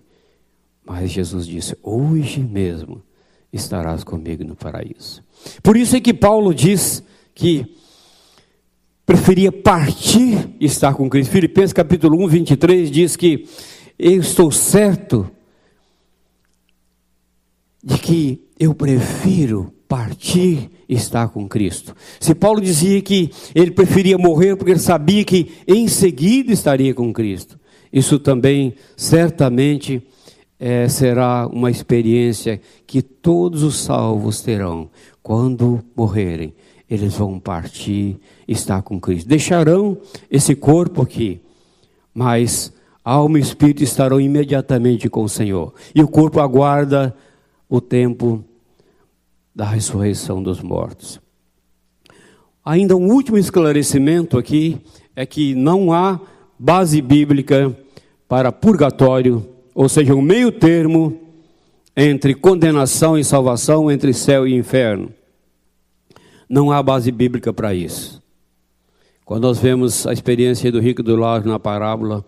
Mas 0.88 1.12
Jesus 1.12 1.46
disse: 1.46 1.78
Hoje 1.84 2.40
mesmo 2.40 3.04
estarás 3.52 4.04
comigo 4.04 4.44
no 4.46 4.56
paraíso. 4.56 5.22
Por 5.62 5.76
isso 5.76 5.98
é 5.98 6.00
que 6.00 6.14
Paulo 6.14 6.54
diz 6.54 7.04
que 7.36 7.76
preferia 9.06 9.52
partir 9.52 10.50
e 10.60 10.66
estar 10.66 10.94
com 10.94 11.10
Cristo. 11.10 11.32
Filipenses 11.32 11.74
capítulo 11.74 12.24
1, 12.24 12.28
23 12.28 12.90
diz 12.90 13.16
que 13.18 13.46
eu 14.00 14.22
estou 14.22 14.50
certo 14.50 15.30
de 17.84 17.98
que 17.98 18.48
eu 18.58 18.74
prefiro 18.74 19.74
partir 19.88 20.70
e 20.88 20.96
estar 20.96 21.30
com 21.30 21.48
Cristo. 21.48 21.96
Se 22.20 22.34
Paulo 22.34 22.62
dizia 22.62 23.02
que 23.02 23.30
ele 23.54 23.72
preferia 23.72 24.18
morrer 24.18 24.56
porque 24.56 24.72
ele 24.72 24.80
sabia 24.80 25.24
que 25.24 25.52
em 25.68 25.88
seguida 25.88 26.52
estaria 26.52 26.94
com 26.94 27.12
Cristo, 27.14 27.60
isso 27.92 28.20
também 28.20 28.74
certamente 28.96 30.02
é, 30.60 30.88
será 30.88 31.48
uma 31.48 31.70
experiência 31.70 32.60
que 32.86 33.02
todos 33.02 33.64
os 33.64 33.80
salvos 33.80 34.42
terão. 34.42 34.90
Quando 35.22 35.84
morrerem, 35.96 36.54
eles 36.90 37.16
vão 37.16 37.40
partir, 37.40 38.20
estar 38.48 38.82
com 38.82 39.00
Cristo. 39.00 39.28
Deixarão 39.28 39.98
esse 40.32 40.56
corpo 40.56 41.02
aqui, 41.02 41.42
mas 42.14 42.74
alma 43.04 43.38
e 43.38 43.42
espírito 43.42 43.84
estarão 43.84 44.20
imediatamente 44.20 45.10
com 45.10 45.24
o 45.24 45.30
Senhor. 45.30 45.74
E 45.94 46.02
o 46.02 46.08
corpo 46.08 46.40
aguarda 46.40 47.16
o 47.70 47.82
tempo 47.82 48.44
da 49.54 49.66
ressurreição 49.66 50.42
dos 50.42 50.62
mortos. 50.62 51.20
Ainda 52.64 52.96
um 52.96 53.12
último 53.12 53.38
esclarecimento 53.38 54.38
aqui 54.38 54.78
é 55.16 55.26
que 55.26 55.56
não 55.56 55.92
há 55.92 56.20
base 56.60 57.02
bíblica 57.02 57.76
para 58.28 58.52
purgatório 58.52 59.57
ou 59.78 59.88
seja, 59.88 60.16
um 60.16 60.24
meio 60.24 60.52
termo 60.52 61.20
entre 61.96 62.34
condenação 62.34 63.16
e 63.16 63.24
salvação, 63.24 63.92
entre 63.92 64.12
céu 64.12 64.48
e 64.48 64.56
inferno. 64.56 65.14
Não 66.50 66.72
há 66.72 66.82
base 66.82 67.12
bíblica 67.12 67.54
para 67.54 67.76
isso. 67.76 68.20
Quando 69.24 69.44
nós 69.44 69.60
vemos 69.60 70.08
a 70.08 70.14
experiência 70.14 70.72
do 70.72 70.80
rico 70.80 71.04
do 71.04 71.16
Lázaro 71.16 71.52
na 71.52 71.60
parábola, 71.60 72.26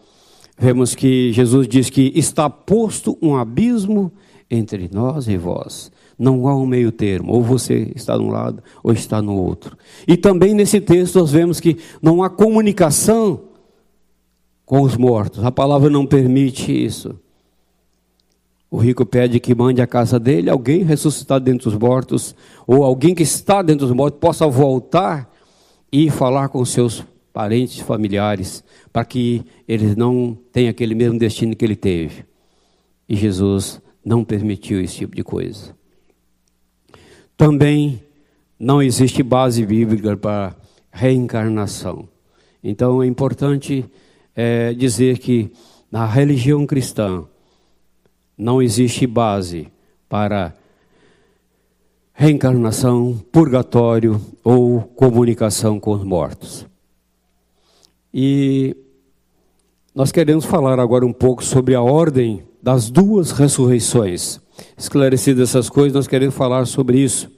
vemos 0.60 0.94
que 0.94 1.34
Jesus 1.34 1.68
diz 1.68 1.90
que 1.90 2.12
está 2.14 2.48
posto 2.52 3.18
um 3.20 3.36
abismo 3.36 4.12
entre 4.48 4.88
nós 4.94 5.28
e 5.28 5.36
vós. 5.36 5.92
Não 6.20 6.48
há 6.48 6.56
um 6.56 6.68
meio 6.68 6.92
termo, 6.92 7.34
ou 7.34 7.42
você 7.42 7.92
está 7.96 8.16
de 8.16 8.22
um 8.22 8.30
lado 8.30 8.62
ou 8.84 8.94
está 8.94 9.24
no 9.24 9.34
outro. 9.36 9.76
E 10.08 10.16
também 10.16 10.54
nesse 10.54 10.80
texto 10.80 11.18
nós 11.18 11.32
vemos 11.32 11.60
que 11.60 11.78
não 12.00 12.22
há 12.22 12.30
comunicação 12.30 13.42
com 14.68 14.84
os 14.84 14.96
mortos. 14.96 15.44
A 15.44 15.52
palavra 15.52 15.90
não 15.90 16.06
permite 16.06 16.72
isso. 16.72 17.20
O 18.72 18.78
rico 18.78 19.06
pede 19.06 19.40
que 19.40 19.56
mande 19.56 19.82
à 19.82 19.88
casa 19.88 20.20
dele 20.20 20.50
alguém 20.50 20.84
ressuscitado 20.84 21.44
dentre 21.44 21.68
os 21.68 21.76
mortos, 21.76 22.36
ou 22.68 22.84
alguém 22.84 23.16
que 23.16 23.24
está 23.24 23.62
dentro 23.62 23.88
dos 23.88 23.96
mortos 23.96 24.20
possa 24.20 24.48
voltar 24.48 25.32
e 25.92 26.10
falar 26.10 26.50
com 26.50 26.64
seus 26.64 27.04
parentes, 27.34 27.80
familiares, 27.80 28.64
para 28.94 29.06
que 29.06 29.44
eles 29.68 29.96
não 29.96 30.38
tenham 30.52 30.70
aquele 30.70 30.94
mesmo 30.94 31.18
destino 31.18 31.56
que 31.56 31.66
ele 31.66 31.76
teve. 31.76 32.26
E 33.08 33.16
Jesus 33.16 33.82
não 34.06 34.24
permitiu 34.24 34.80
esse 34.82 34.98
tipo 34.98 35.16
de 35.16 35.24
coisa. 35.24 35.76
Também 37.36 38.04
não 38.60 38.84
existe 38.84 39.24
base 39.24 39.66
bíblica 39.66 40.16
para 40.16 40.56
reencarnação. 40.92 42.08
Então 42.64 43.02
é 43.02 43.08
importante 43.08 43.86
é, 44.36 44.74
dizer 44.74 45.18
que 45.18 45.52
na 45.92 46.06
religião 46.06 46.66
cristã, 46.66 47.24
não 48.40 48.62
existe 48.62 49.06
base 49.06 49.68
para 50.08 50.56
reencarnação, 52.14 53.22
purgatório 53.34 54.22
ou 54.42 54.82
comunicação 54.82 55.78
com 55.78 55.92
os 55.92 56.06
mortos. 56.06 56.66
E 58.14 58.78
nós 59.94 60.10
queremos 60.10 60.46
falar 60.46 60.80
agora 60.80 61.06
um 61.06 61.12
pouco 61.12 61.44
sobre 61.44 61.76
a 61.76 61.82
ordem 61.82 62.42
das 62.64 62.90
duas 62.90 63.32
ressurreições. 63.32 64.40
Esclarecidas 64.78 65.50
essas 65.50 65.70
coisas, 65.70 65.94
nós 65.94 66.08
queremos 66.08 66.36
falar 66.36 66.66
sobre 66.66 66.98
isso. 66.98 67.30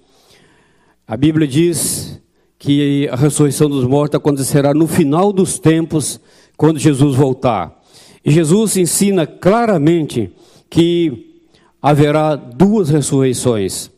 A 1.07 1.17
Bíblia 1.17 1.47
diz 1.47 2.21
que 2.59 3.07
a 3.09 3.15
ressurreição 3.15 3.67
dos 3.67 3.85
mortos 3.85 4.17
acontecerá 4.17 4.71
no 4.71 4.85
final 4.85 5.33
dos 5.33 5.57
tempos, 5.57 6.19
quando 6.55 6.77
Jesus 6.77 7.15
voltar. 7.15 7.81
E 8.23 8.29
Jesus 8.29 8.77
ensina 8.77 9.25
claramente 9.25 10.31
que 10.71 11.41
haverá 11.81 12.35
duas 12.35 12.89
ressurreições. 12.89 13.91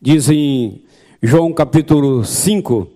Diz 0.00 0.30
em 0.30 0.80
João 1.22 1.52
capítulo 1.52 2.24
5, 2.24 2.88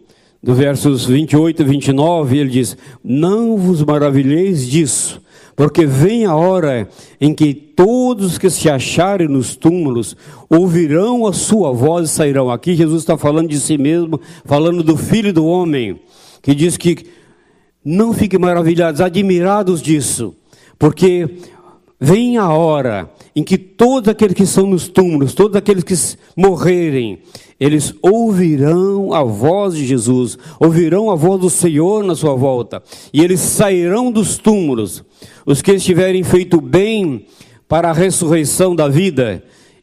do 0.42 0.54
versos 0.54 1.04
28 1.04 1.60
e 1.60 1.64
29, 1.64 2.38
ele 2.38 2.50
diz: 2.50 2.76
Não 3.04 3.58
vos 3.58 3.82
maravilheis 3.82 4.66
disso, 4.66 5.20
porque 5.54 5.84
vem 5.84 6.24
a 6.24 6.34
hora 6.34 6.88
em 7.20 7.34
que 7.34 7.52
todos 7.54 8.38
que 8.38 8.48
se 8.48 8.70
acharem 8.70 9.28
nos 9.28 9.54
túmulos 9.54 10.16
ouvirão 10.48 11.26
a 11.26 11.34
sua 11.34 11.70
voz 11.70 12.08
e 12.08 12.12
sairão. 12.12 12.50
Aqui 12.50 12.74
Jesus 12.74 13.02
está 13.02 13.18
falando 13.18 13.48
de 13.48 13.60
si 13.60 13.76
mesmo, 13.76 14.18
falando 14.46 14.82
do 14.82 14.96
Filho 14.96 15.34
do 15.34 15.44
Homem, 15.44 16.00
que 16.40 16.54
diz 16.54 16.78
que 16.78 17.06
não 17.84 18.14
fiquem 18.14 18.40
maravilhados, 18.40 19.02
admirados 19.02 19.82
disso, 19.82 20.34
porque 20.78 21.28
vem 22.04 22.36
a 22.36 22.48
hora 22.50 23.10
em 23.34 23.42
que 23.42 23.56
todos 23.56 24.08
aqueles 24.08 24.34
que 24.34 24.42
estão 24.42 24.66
nos 24.66 24.88
túmulos, 24.88 25.34
todos 25.34 25.56
aqueles 25.56 25.82
que 25.82 25.94
morrerem, 26.36 27.18
eles 27.58 27.94
ouvirão 28.02 29.12
a 29.12 29.24
voz 29.24 29.74
de 29.74 29.86
Jesus, 29.86 30.38
ouvirão 30.60 31.10
a 31.10 31.14
voz 31.14 31.40
do 31.40 31.50
Senhor 31.50 32.04
na 32.04 32.14
sua 32.14 32.34
volta, 32.34 32.82
e 33.12 33.22
eles 33.22 33.40
sairão 33.40 34.12
dos 34.12 34.38
túmulos. 34.38 35.02
Os 35.46 35.62
que 35.62 35.72
estiverem 35.72 36.22
feito 36.22 36.60
bem 36.60 37.26
para 37.66 37.90
a 37.90 37.92
ressurreição 37.92 38.76
da 38.76 38.86
vida, 38.88 39.42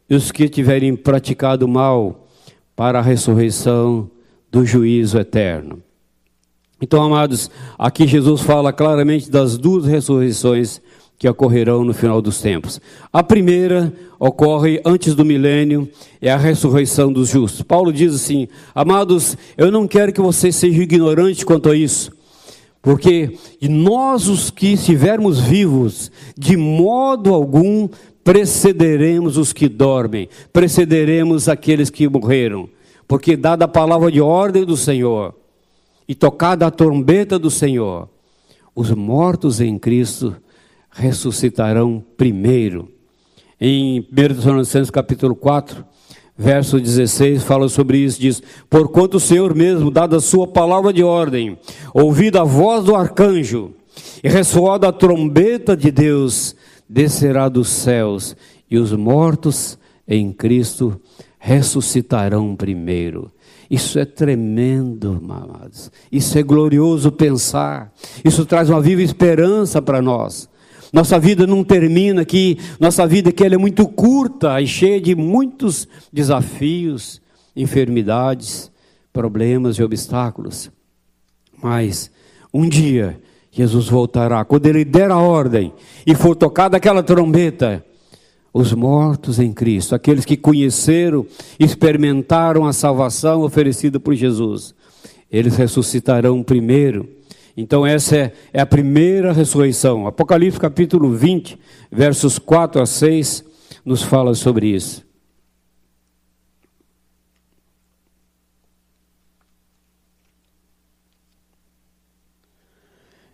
e 0.09 0.15
os 0.15 0.31
que 0.31 0.47
tiverem 0.47 0.95
praticado 0.95 1.67
mal 1.67 2.27
para 2.75 2.99
a 2.99 3.01
ressurreição 3.01 4.09
do 4.51 4.65
juízo 4.65 5.17
eterno. 5.17 5.81
Então, 6.81 7.03
amados, 7.03 7.49
aqui 7.77 8.07
Jesus 8.07 8.41
fala 8.41 8.73
claramente 8.73 9.29
das 9.29 9.57
duas 9.57 9.85
ressurreições 9.85 10.81
que 11.21 11.29
ocorrerão 11.29 11.83
no 11.83 11.93
final 11.93 12.19
dos 12.19 12.41
tempos. 12.41 12.81
A 13.13 13.21
primeira 13.21 13.93
ocorre 14.19 14.81
antes 14.83 15.13
do 15.13 15.23
milênio, 15.23 15.87
é 16.19 16.31
a 16.31 16.35
ressurreição 16.35 17.13
dos 17.13 17.29
justos. 17.29 17.61
Paulo 17.61 17.93
diz 17.93 18.15
assim: 18.15 18.47
Amados, 18.73 19.37
eu 19.55 19.71
não 19.71 19.87
quero 19.87 20.11
que 20.11 20.19
vocês 20.19 20.55
sejam 20.55 20.81
ignorantes 20.81 21.43
quanto 21.43 21.69
a 21.69 21.75
isso, 21.75 22.11
porque 22.81 23.37
nós, 23.61 24.27
os 24.27 24.49
que 24.49 24.73
estivermos 24.73 25.39
vivos, 25.39 26.11
de 26.35 26.57
modo 26.57 27.35
algum 27.35 27.87
precederemos 28.23 29.37
os 29.37 29.53
que 29.53 29.69
dormem, 29.69 30.27
precederemos 30.51 31.47
aqueles 31.47 31.91
que 31.91 32.09
morreram, 32.09 32.67
porque, 33.07 33.37
dada 33.37 33.65
a 33.65 33.67
palavra 33.67 34.11
de 34.11 34.19
ordem 34.19 34.65
do 34.65 34.75
Senhor 34.75 35.35
e 36.07 36.15
tocada 36.15 36.65
a 36.65 36.71
trombeta 36.71 37.37
do 37.37 37.51
Senhor, 37.51 38.09
os 38.73 38.89
mortos 38.89 39.61
em 39.61 39.77
Cristo 39.77 40.35
ressuscitarão 40.91 42.03
primeiro. 42.17 42.89
Em 43.60 44.00
1 44.00 44.36
Tessalonicenses 44.36 44.89
capítulo 44.89 45.36
4, 45.36 45.86
verso 46.38 46.79
16, 46.79 47.43
fala 47.43 47.69
sobre 47.69 48.00
isso, 48.00 48.19
diz, 48.19 48.41
Porquanto 48.69 49.17
o 49.17 49.19
Senhor 49.19 49.55
mesmo, 49.55 49.91
dada 49.91 50.17
a 50.17 50.21
sua 50.21 50.48
palavra 50.48 50.91
de 50.91 51.03
ordem, 51.03 51.57
ouvida 51.93 52.41
a 52.41 52.45
voz 52.45 52.83
do 52.83 52.95
arcanjo, 52.95 53.74
e 54.24 54.29
ressoada 54.29 54.88
a 54.88 54.91
trombeta 54.91 55.75
de 55.77 55.91
Deus, 55.91 56.55
descerá 56.89 57.48
dos 57.48 57.69
céus, 57.69 58.36
e 58.69 58.77
os 58.77 58.91
mortos 58.91 59.77
em 60.07 60.31
Cristo 60.31 61.00
ressuscitarão 61.38 62.55
primeiro. 62.55 63.31
Isso 63.69 63.98
é 63.98 64.05
tremendo, 64.05 65.21
amados. 65.24 65.89
Isso 66.12 66.38
é 66.38 66.43
glorioso 66.43 67.12
pensar. 67.12 67.93
Isso 68.24 68.45
traz 68.45 68.69
uma 68.69 68.81
viva 68.81 69.01
esperança 69.01 69.81
para 69.81 70.01
nós. 70.01 70.50
Nossa 70.91 71.17
vida 71.17 71.48
não 71.48 71.63
termina 71.63 72.21
aqui, 72.21 72.57
nossa 72.79 73.07
vida 73.07 73.33
ela 73.45 73.55
é 73.55 73.57
muito 73.57 73.88
curta 73.88 74.60
e 74.60 74.67
cheia 74.67 75.00
de 75.00 75.15
muitos 75.15 75.88
desafios, 76.12 77.21
enfermidades, 77.55 78.69
problemas 79.13 79.77
e 79.77 79.83
obstáculos. 79.83 80.69
Mas 81.62 82.12
um 82.53 82.67
dia 82.67 83.21
Jesus 83.51 83.88
voltará, 83.88 84.43
quando 84.43 84.65
ele 84.65 84.83
der 84.83 85.12
a 85.12 85.17
ordem 85.17 85.74
e 86.05 86.15
for 86.15 86.36
tocada 86.36 86.77
aquela 86.77 87.03
trombeta, 87.03 87.86
os 88.53 88.74
mortos 88.74 89.39
em 89.39 89.53
Cristo, 89.53 89.95
aqueles 89.95 90.25
que 90.25 90.36
conheceram, 90.36 91.25
experimentaram 91.57 92.65
a 92.65 92.74
salvação 92.74 93.43
oferecida 93.43 93.98
por 93.98 94.13
Jesus, 94.13 94.75
eles 95.31 95.55
ressuscitarão 95.55 96.43
primeiro 96.43 97.07
então, 97.62 97.86
essa 97.86 98.18
é, 98.18 98.34
é, 98.51 98.60
a 98.60 98.65
primeira 98.65 99.32
ressurreição. 99.32 100.08
Apocalipse 100.08 100.60
capítulo 100.60 101.12
20, 101.12 101.60
versos 101.91 102.39
4 102.39 102.82
a 102.82 102.88
6, 102.88 103.46
nos 103.86 104.01
fala 104.01 104.34
sobre 104.34 104.68
isso. 104.68 105.06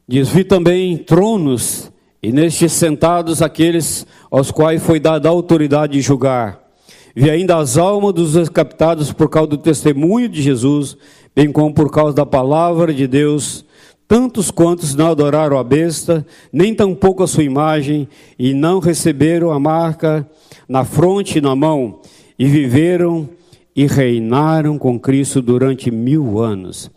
Diz: 0.06 0.28
Vi 0.28 0.44
também 0.44 0.98
tronos, 0.98 1.90
e 2.22 2.30
nestes 2.30 2.74
sentados 2.74 3.42
aqueles 3.42 4.06
aos 4.30 4.52
quais 4.52 4.84
foi 4.84 5.00
dada 5.00 5.30
a 5.30 5.32
autoridade 5.32 5.94
de 5.94 6.02
julgar. 6.02 6.62
Vi 7.16 7.30
ainda 7.30 7.56
as 7.56 7.78
almas 7.78 8.14
dos 8.14 8.34
decapitados 8.34 9.14
por 9.14 9.30
causa 9.30 9.48
do 9.48 9.58
testemunho 9.58 10.28
de 10.28 10.42
Jesus, 10.42 10.98
bem 11.34 11.50
como 11.50 11.74
por 11.74 11.90
causa 11.90 12.14
da 12.14 12.26
palavra 12.26 12.94
de 12.94 13.08
Deus 13.08 13.66
tantos 14.08 14.50
quantos 14.50 14.96
não 14.96 15.08
adoraram 15.08 15.58
a 15.58 15.64
besta, 15.64 16.26
nem 16.52 16.74
tampouco 16.74 17.24
a 17.24 17.28
sua 17.28 17.44
imagem, 17.44 18.08
e 18.40 18.54
não 18.54 18.80
receberam 18.80 19.52
a 19.52 19.60
marca 19.60 20.28
na 20.68 20.86
fronte 20.86 21.38
e 21.38 21.42
na 21.42 21.56
mão, 21.56 22.00
e 22.38 22.46
viveram 22.46 23.30
e 23.76 23.86
reinaram 23.86 24.76
com 24.80 25.00
Cristo 25.00 25.40
durante 25.40 25.92
mil 25.92 26.40
anos. 26.40 26.90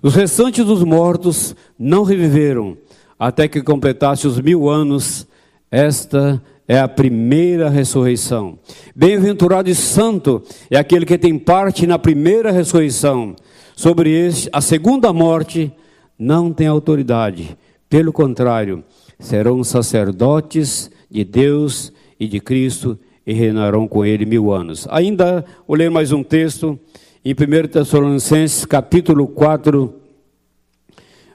Os 0.00 0.14
restantes 0.14 0.64
dos 0.64 0.84
mortos 0.84 1.54
não 1.76 2.04
reviveram, 2.04 2.76
até 3.18 3.48
que 3.48 3.60
completasse 3.60 4.26
os 4.26 4.40
mil 4.40 4.68
anos. 4.68 5.26
Esta 5.68 6.40
é 6.68 6.78
a 6.78 6.86
primeira 6.86 7.68
ressurreição. 7.68 8.58
Bem-aventurado 8.94 9.68
e 9.68 9.74
santo 9.74 10.42
é 10.70 10.78
aquele 10.78 11.04
que 11.04 11.18
tem 11.18 11.36
parte 11.36 11.86
na 11.86 11.98
primeira 11.98 12.52
ressurreição. 12.52 13.34
Sobre 13.74 14.10
este, 14.10 14.48
a 14.52 14.60
segunda 14.60 15.12
morte, 15.12 15.72
não 16.18 16.52
têm 16.52 16.66
autoridade. 16.66 17.56
Pelo 17.88 18.12
contrário, 18.12 18.82
serão 19.18 19.62
sacerdotes 19.62 20.90
de 21.10 21.24
Deus 21.24 21.92
e 22.18 22.26
de 22.26 22.40
Cristo 22.40 22.98
e 23.26 23.32
reinarão 23.32 23.86
com 23.86 24.04
ele 24.04 24.26
mil 24.26 24.52
anos. 24.52 24.86
Ainda 24.90 25.44
vou 25.66 25.76
ler 25.76 25.90
mais 25.90 26.12
um 26.12 26.22
texto 26.22 26.78
em 27.24 27.32
1 27.32 27.68
Tessalonicenses, 27.68 28.64
capítulo 28.64 29.26
4. 29.28 29.94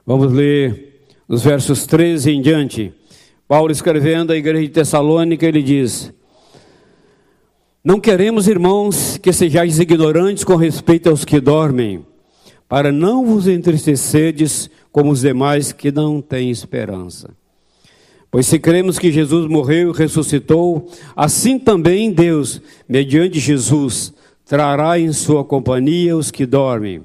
Vamos 0.06 0.32
ler 0.32 1.06
os 1.28 1.43
versos 1.43 1.86
13 1.86 2.32
em 2.32 2.41
diante. 2.41 2.93
Paulo 3.48 3.72
escrevendo 3.72 4.32
à 4.32 4.36
igreja 4.36 4.63
de 4.63 4.69
Tessalônica, 4.69 5.46
ele 5.46 5.62
diz: 5.62 6.12
Não 7.84 8.00
queremos, 8.00 8.48
irmãos, 8.48 9.17
que 9.17 9.32
sejais 9.32 9.80
ignorantes 9.80 10.43
com 10.43 10.56
respeito 10.56 11.10
aos 11.10 11.24
que 11.24 11.39
dormem 11.39 12.06
para 12.74 12.92
não 12.92 13.24
vos 13.24 13.48
entristecerdes 13.48 14.68
como 14.92 15.12
os 15.12 15.22
demais 15.22 15.72
que 15.72 15.92
não 15.92 16.20
têm 16.20 16.50
esperança. 16.50 17.30
Pois 18.32 18.48
se 18.48 18.58
cremos 18.58 18.98
que 18.98 19.12
Jesus 19.12 19.48
morreu 19.48 19.92
e 19.92 19.96
ressuscitou, 19.96 20.90
assim 21.16 21.60
também 21.60 22.12
Deus, 22.12 22.60
mediante 22.90 23.40
Jesus, 23.40 24.12
trará 24.44 24.98
em 24.98 25.14
sua 25.14 25.44
companhia 25.44 26.18
os 26.18 26.32
que 26.32 26.48
dormem. 26.48 27.04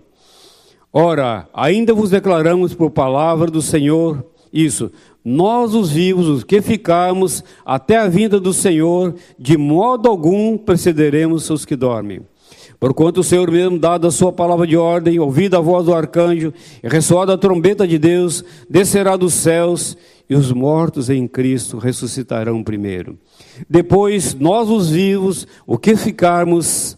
Ora, 0.91 1.47
ainda 1.53 1.93
vos 1.93 2.09
declaramos 2.09 2.73
por 2.73 2.91
palavra 2.91 3.51
do 3.51 3.61
Senhor 3.61 4.25
isso, 4.51 4.91
nós 5.23 5.75
os 5.75 5.91
vivos, 5.91 6.29
os 6.29 6.45
que 6.45 6.63
ficarmos 6.63 7.45
até 7.63 7.99
a 7.99 8.09
vinda 8.09 8.41
do 8.41 8.55
Senhor, 8.55 9.15
de 9.39 9.59
modo 9.59 10.09
algum 10.09 10.57
precederemos 10.57 11.51
os 11.51 11.67
que 11.67 11.77
dormem. 11.77 12.23
Porquanto 12.81 13.21
o 13.21 13.25
Senhor 13.25 13.51
mesmo, 13.51 13.79
dado 13.79 14.07
a 14.07 14.11
sua 14.11 14.33
palavra 14.33 14.67
de 14.67 14.77
ordem, 14.77 15.19
ouvida 15.19 15.59
a 15.59 15.61
voz 15.61 15.87
do 15.87 15.95
arcanjo, 15.95 16.53
e 16.83 16.89
ressoada 16.89 17.35
a 17.35 17.39
trombeta 17.39 17.87
de 17.89 17.99
Deus, 17.99 18.45
descerá 18.71 19.17
dos 19.17 19.35
céus, 19.35 19.97
e 20.31 20.35
os 20.35 20.53
mortos 20.53 21.11
em 21.11 21.27
Cristo 21.27 21.79
ressuscitarão 21.79 22.63
primeiro. 22.63 23.19
Depois, 23.69 24.35
nós 24.35 24.69
os 24.69 24.91
vivos, 24.91 25.47
o 25.67 25.77
que 25.77 25.97
ficarmos, 25.97 26.97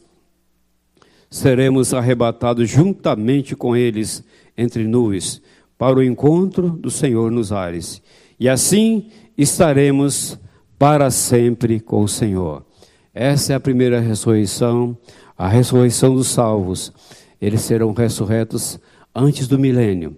seremos 1.31 1.95
arrebatados 1.95 2.69
juntamente 2.69 3.57
com 3.57 3.75
eles 3.75 4.23
entre 4.59 4.87
nuvens, 4.87 5.40
para 5.79 5.97
o 5.97 6.03
encontro 6.03 6.69
do 6.69 6.90
Senhor 6.90 7.31
nos 7.31 7.53
ares. 7.53 8.03
E 8.38 8.51
assim 8.51 9.07
estaremos 9.38 10.38
para 10.79 11.11
sempre 11.11 11.81
com 11.81 12.03
o 12.03 12.09
Senhor. 12.09 12.64
Essa 13.12 13.53
é 13.53 13.57
a 13.57 13.61
primeira 13.61 14.01
ressurreição 14.01 14.96
a 15.40 15.49
ressurreição 15.49 16.14
dos 16.14 16.29
salvos. 16.29 16.92
Eles 17.40 17.62
serão 17.62 17.94
ressurretos 17.94 18.79
antes 19.14 19.49
do 19.49 19.59
milênio 19.59 20.14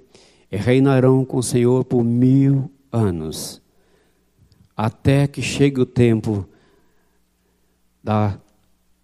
e 0.51 0.57
reinarão 0.57 1.25
com 1.25 1.37
o 1.37 1.43
Senhor 1.45 1.85
por 1.85 2.03
mil 2.03 2.69
anos, 2.91 3.63
até 4.77 5.29
que 5.29 5.41
chegue 5.41 5.81
o 5.81 5.87
tempo 5.87 6.45
da 8.03 8.37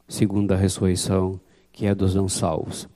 segunda 0.09 0.57
ressurreição, 0.57 1.41
que 1.71 1.87
é 1.87 1.95
dos 1.95 2.17
não 2.17 2.29
salvos. 2.29 2.89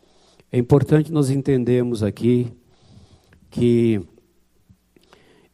É 0.50 0.58
importante 0.58 1.12
nós 1.12 1.30
entendermos 1.30 2.02
aqui 2.02 2.52
que 3.52 4.00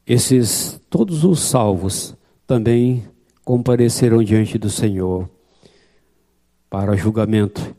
esses 0.07 0.81
todos 0.88 1.22
os 1.22 1.40
salvos 1.40 2.16
também 2.46 3.05
compareceram 3.49 4.23
diante 4.23 4.59
do 4.59 4.69
Senhor 4.69 5.27
para 6.69 6.95
julgamento 6.95 7.75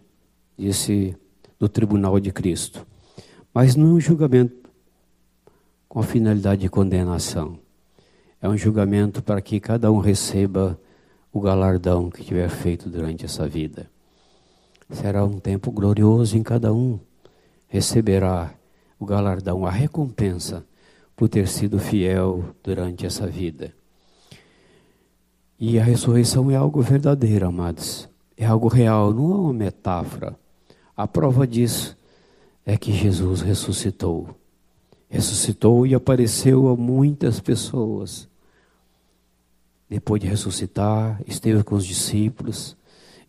desse 0.58 1.16
do 1.60 1.70
tribunal 1.70 2.20
de 2.20 2.32
Cristo. 2.32 2.88
Mas 3.54 3.76
não 3.76 3.90
é 3.90 3.92
um 3.92 4.00
julgamento 4.00 4.68
com 5.88 6.00
a 6.00 6.04
finalidade 6.04 6.62
de 6.62 6.70
condenação. 6.70 7.60
É 8.42 8.50
um 8.50 8.58
julgamento 8.58 9.22
para 9.22 9.40
que 9.42 9.60
cada 9.60 9.92
um 9.92 10.00
receba 10.00 10.76
o 11.32 11.40
galardão 11.40 12.10
que 12.10 12.24
tiver 12.24 12.50
feito 12.50 12.90
durante 12.90 13.24
essa 13.24 13.48
vida. 13.48 13.92
Será 14.90 15.24
um 15.24 15.40
tempo 15.40 15.72
glorioso 15.72 16.36
em 16.36 16.42
cada 16.42 16.74
um. 16.74 17.00
Receberá 17.68 18.56
o 19.00 19.06
galardão, 19.06 19.68
a 19.68 19.70
recompensa 19.70 20.66
por 21.16 21.30
ter 21.30 21.48
sido 21.48 21.78
fiel 21.78 22.56
durante 22.64 23.06
essa 23.06 23.28
vida. 23.28 23.78
E 25.60 25.78
a 25.78 25.84
ressurreição 25.84 26.50
é 26.50 26.56
algo 26.56 26.82
verdadeiro, 26.82 27.48
amados. 27.48 28.08
É 28.38 28.46
algo 28.46 28.68
real, 28.68 29.14
não 29.14 29.32
é 29.32 29.36
uma 29.36 29.54
metáfora. 29.54 30.36
A 30.96 31.08
prova 31.08 31.46
disso 31.46 31.98
é 32.66 32.78
que 32.78 32.94
Jesus 32.94 33.42
ressuscitou. 33.42 34.30
Ressuscitou 35.10 35.86
e 35.86 35.94
apareceu 35.94 36.70
a 36.70 36.76
muitas 36.76 37.40
pessoas. 37.40 38.28
Depois 39.90 40.22
de 40.22 40.28
ressuscitar, 40.28 41.22
esteve 41.28 41.64
com 41.64 41.76
os 41.76 41.86
discípulos, 41.86 42.78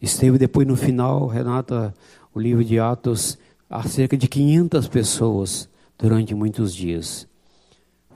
Esteve 0.00 0.38
depois 0.38 0.66
no 0.66 0.76
final, 0.76 1.26
Renata, 1.26 1.94
o 2.34 2.40
livro 2.40 2.64
de 2.64 2.78
Atos, 2.80 3.36
há 3.68 3.82
cerca 3.82 4.16
de 4.16 4.26
500 4.26 4.88
pessoas 4.88 5.68
durante 5.98 6.34
muitos 6.34 6.74
dias, 6.74 7.28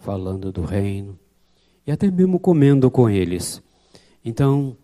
falando 0.00 0.50
do 0.50 0.62
reino 0.62 1.18
e 1.86 1.92
até 1.92 2.10
mesmo 2.10 2.40
comendo 2.40 2.90
com 2.90 3.10
eles. 3.10 3.62
Então, 4.24 4.76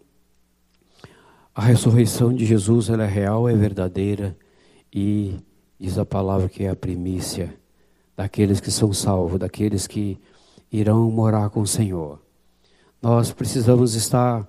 a 1.55 1.62
ressurreição 1.62 2.33
de 2.33 2.44
Jesus 2.44 2.90
ela 2.90 3.05
é 3.05 3.09
real, 3.09 3.48
é 3.48 3.55
verdadeira 3.55 4.37
e 4.92 5.37
diz 5.79 5.96
a 5.96 6.05
palavra 6.05 6.48
que 6.48 6.64
é 6.64 6.68
a 6.68 6.76
primícia 6.76 7.55
daqueles 8.16 8.61
que 8.61 8.70
são 8.70 8.92
salvos, 8.92 9.38
daqueles 9.38 9.87
que 9.87 10.20
irão 10.70 11.11
morar 11.11 11.48
com 11.48 11.62
o 11.62 11.66
Senhor. 11.66 12.20
Nós 13.00 13.33
precisamos 13.33 13.94
estar 13.94 14.46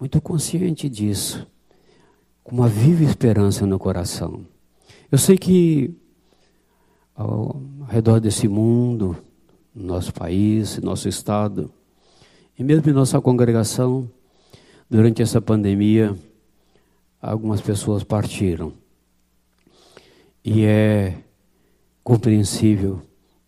muito 0.00 0.20
consciente 0.20 0.88
disso, 0.88 1.46
com 2.42 2.56
uma 2.56 2.68
viva 2.68 3.04
esperança 3.04 3.64
no 3.66 3.78
coração. 3.78 4.44
Eu 5.12 5.18
sei 5.18 5.38
que 5.38 5.94
ao 7.14 7.62
redor 7.88 8.18
desse 8.18 8.48
mundo, 8.48 9.16
no 9.74 9.84
nosso 9.84 10.12
país, 10.12 10.78
no 10.78 10.86
nosso 10.86 11.08
estado, 11.08 11.70
e 12.60 12.62
mesmo 12.62 12.90
em 12.90 12.92
nossa 12.92 13.18
congregação, 13.22 14.06
durante 14.88 15.22
essa 15.22 15.40
pandemia, 15.40 16.14
algumas 17.18 17.62
pessoas 17.62 18.04
partiram. 18.04 18.74
E 20.44 20.64
é 20.64 21.14
compreensível 22.04 23.00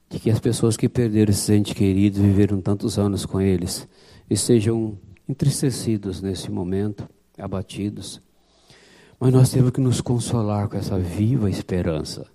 de 0.09 0.19
que 0.19 0.31
as 0.31 0.41
pessoas 0.41 0.79
que 0.79 0.89
perderam 0.89 1.31
esses 1.31 1.51
entes 1.51 1.75
queridos, 1.75 2.23
viveram 2.23 2.59
tantos 2.59 2.99
anos 2.99 3.27
com 3.27 3.39
eles, 3.39 3.87
estejam 4.31 4.97
entristecidos 5.29 6.23
nesse 6.23 6.51
momento, 6.51 7.07
abatidos. 7.37 8.19
Mas 9.21 9.31
nós 9.31 9.51
temos 9.51 9.73
que 9.73 9.81
nos 9.83 10.01
consolar 10.01 10.69
com 10.71 10.79
essa 10.79 10.99
viva 10.99 11.51
esperança 11.51 12.27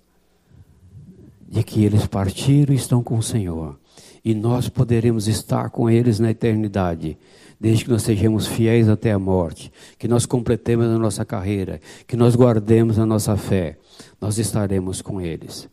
de 1.48 1.64
que 1.64 1.84
eles 1.84 2.06
partiram 2.06 2.72
e 2.72 2.76
estão 2.76 3.02
com 3.02 3.18
o 3.18 3.22
Senhor. 3.22 3.76
E 4.24 4.34
nós 4.34 4.68
poderemos 4.68 5.28
estar 5.28 5.70
com 5.70 5.88
eles 5.88 6.18
na 6.18 6.30
eternidade, 6.30 7.16
desde 7.60 7.84
que 7.84 7.90
nós 7.90 8.02
sejamos 8.02 8.46
fiéis 8.46 8.88
até 8.88 9.12
a 9.12 9.18
morte, 9.18 9.72
que 9.98 10.08
nós 10.08 10.26
completemos 10.26 10.86
a 10.86 10.98
nossa 10.98 11.24
carreira, 11.24 11.80
que 12.06 12.16
nós 12.16 12.34
guardemos 12.34 12.98
a 12.98 13.06
nossa 13.06 13.36
fé. 13.36 13.78
Nós 14.20 14.38
estaremos 14.38 15.00
com 15.00 15.20
eles. 15.20 15.68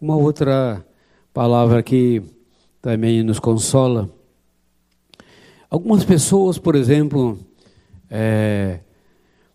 Uma 0.00 0.16
outra 0.16 0.84
palavra 1.32 1.82
que 1.82 2.22
também 2.80 3.22
nos 3.22 3.38
consola 3.38 4.10
Algumas 5.70 6.02
pessoas, 6.02 6.58
por 6.58 6.74
exemplo, 6.74 7.38
é, 8.10 8.80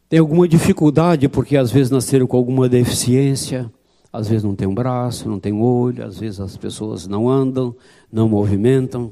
têm 0.07 0.17
alguma 0.17 0.47
dificuldade 0.47 1.27
porque 1.27 1.57
às 1.57 1.69
vezes 1.69 1.91
nasceram 1.91 2.25
com 2.25 2.37
alguma 2.37 2.69
deficiência, 2.69 3.69
às 4.15 4.29
vezes 4.29 4.43
não 4.43 4.55
tem 4.55 4.67
um 4.67 4.73
braço, 4.73 5.27
não 5.27 5.39
tem 5.39 5.51
um 5.51 5.61
olho, 5.61 6.05
às 6.05 6.19
vezes 6.19 6.39
as 6.39 6.55
pessoas 6.55 7.05
não 7.07 7.29
andam, 7.29 7.75
não 8.11 8.29
movimentam 8.29 9.11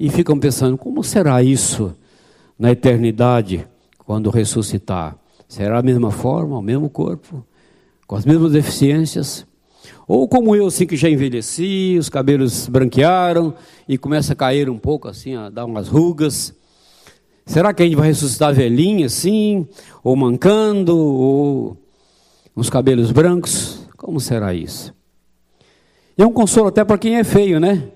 e 0.00 0.08
ficam 0.08 0.38
pensando: 0.38 0.78
como 0.78 1.04
será 1.04 1.42
isso 1.42 1.94
na 2.58 2.72
eternidade 2.72 3.66
quando 3.98 4.30
ressuscitar? 4.30 5.16
Será 5.48 5.78
a 5.78 5.82
mesma 5.82 6.10
forma, 6.10 6.58
o 6.58 6.62
mesmo 6.62 6.88
corpo, 6.88 7.44
com 8.06 8.16
as 8.16 8.24
mesmas 8.24 8.52
deficiências? 8.52 9.46
Ou 10.08 10.26
como 10.26 10.56
eu, 10.56 10.66
assim, 10.66 10.86
que 10.86 10.96
já 10.96 11.08
envelheci, 11.08 11.96
os 11.98 12.08
cabelos 12.08 12.68
branquearam 12.68 13.54
e 13.88 13.98
começa 13.98 14.32
a 14.32 14.36
cair 14.36 14.68
um 14.70 14.78
pouco, 14.78 15.08
assim, 15.08 15.36
a 15.36 15.48
dar 15.50 15.64
umas 15.64 15.88
rugas. 15.88 16.54
Será 17.44 17.72
que 17.72 17.82
a 17.82 17.86
gente 17.86 17.96
vai 17.96 18.08
ressuscitar 18.08 18.52
velhinho, 18.52 19.06
assim, 19.06 19.66
ou 20.02 20.16
mancando, 20.16 20.96
ou 20.96 21.76
uns 22.56 22.68
cabelos 22.70 23.12
brancos? 23.12 23.85
Como 24.06 24.20
será 24.20 24.54
isso? 24.54 24.94
E 26.16 26.22
é 26.22 26.24
um 26.24 26.32
consolo 26.32 26.68
até 26.68 26.84
para 26.84 26.96
quem 26.96 27.16
é 27.16 27.24
feio, 27.24 27.58
né? 27.58 27.90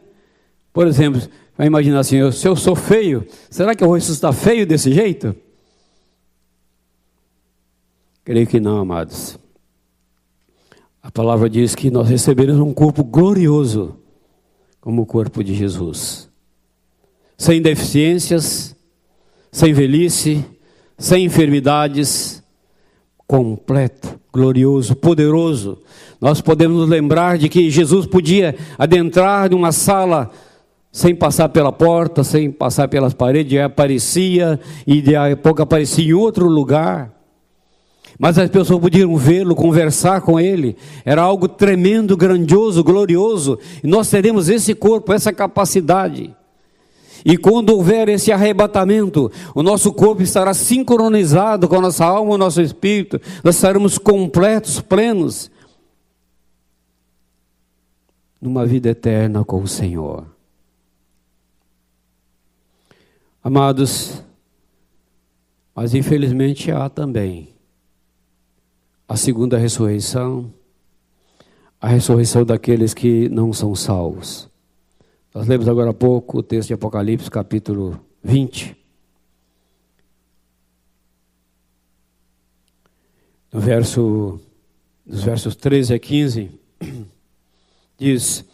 Por 0.73 0.89
exemplo, 0.89 1.23
vai 1.57 1.69
imaginar 1.69 2.01
assim, 2.01 2.33
se 2.33 2.49
eu 2.49 2.57
sou 2.57 2.75
feio, 2.75 3.25
será 3.49 3.77
que 3.77 3.85
eu 3.85 3.87
vou 3.87 3.95
ressuscitar 3.95 4.33
feio 4.33 4.67
desse 4.67 4.93
jeito? 4.93 5.37
Creio 8.25 8.45
que 8.45 8.59
não, 8.59 8.79
amados. 8.79 9.39
A 11.01 11.13
palavra 11.13 11.49
diz 11.49 11.77
que 11.77 11.93
nós 11.93 12.09
receberemos 12.09 12.61
um 12.61 12.75
corpo 12.75 13.05
glorioso, 13.05 13.97
como 14.81 15.03
o 15.03 15.07
corpo 15.07 15.45
de 15.45 15.55
Jesus. 15.55 16.29
Sem 17.39 17.63
deficiências, 17.63 18.75
sem 19.53 19.73
velhice, 19.73 20.45
sem 20.99 21.25
enfermidades, 21.25 22.43
completo, 23.29 24.20
glorioso, 24.33 24.95
poderoso. 24.95 25.79
Nós 26.21 26.41
podemos 26.41 26.79
nos 26.79 26.89
lembrar 26.89 27.39
de 27.39 27.49
que 27.49 27.71
Jesus 27.71 28.07
podia 28.07 28.55
adentrar 28.79 29.51
numa 29.51 29.73
sala 29.73 30.31
sem 30.93 31.15
passar 31.15 31.49
pela 31.49 31.73
porta, 31.73 32.25
sem 32.25 32.51
passar 32.51 32.89
pelas 32.89 33.15
paredes, 33.15 33.53
e 33.53 33.59
aparecia 33.59 34.59
e 34.87 35.01
de 35.01 35.15
a 35.15 35.37
pouco 35.37 35.63
aparecia 35.63 36.05
em 36.05 36.13
outro 36.13 36.49
lugar. 36.49 37.13
Mas 38.19 38.37
as 38.37 38.51
pessoas 38.51 38.81
podiam 38.81 39.17
vê-lo, 39.17 39.55
conversar 39.55 40.21
com 40.21 40.39
ele. 40.39 40.77
Era 41.07 41.23
algo 41.23 41.49
tremendo, 41.49 42.17
grandioso, 42.17 42.85
glorioso. 42.85 43.59
E 43.83 43.87
nós 43.87 44.11
teremos 44.11 44.51
esse 44.51 44.75
corpo, 44.75 45.13
essa 45.13 45.33
capacidade. 45.33 46.35
E 47.25 47.37
quando 47.37 47.71
houver 47.71 48.09
esse 48.09 48.33
arrebatamento, 48.33 49.31
o 49.55 49.63
nosso 49.63 49.93
corpo 49.93 50.23
estará 50.23 50.55
sincronizado 50.55 51.69
com 51.69 51.77
a 51.77 51.81
nossa 51.81 52.05
alma, 52.05 52.35
o 52.35 52.39
nosso 52.39 52.61
espírito. 52.61 53.21
Nós 53.45 53.57
estaremos 53.57 53.99
completos, 53.99 54.81
plenos. 54.81 55.51
Numa 58.41 58.65
vida 58.65 58.89
eterna 58.89 59.45
com 59.45 59.63
o 59.63 59.69
Senhor. 59.69 60.27
Amados, 63.43 64.23
mas 65.75 65.95
infelizmente 65.95 66.71
há 66.71 66.91
também 66.91 67.55
a 69.09 69.17
segunda 69.17 69.57
ressurreição, 69.57 70.53
a 71.81 71.89
ressurreição 71.89 72.45
daqueles 72.45 72.93
que 72.93 73.29
não 73.31 73.53
são 73.53 73.75
salvos. 73.75 74.50
Nós 75.33 75.47
lemos 75.47 75.69
agora 75.69 75.91
há 75.91 75.95
pouco 75.95 76.39
o 76.39 76.43
texto 76.43 76.69
de 76.69 76.75
Apocalipse, 76.75 77.31
capítulo 77.31 78.01
20. 78.23 78.77
No 83.53 83.61
verso, 83.61 84.41
dos 85.07 85.23
versos 85.23 85.55
13 85.55 85.95
a 85.95 85.99
15, 86.01 86.51
diz: 87.97 88.45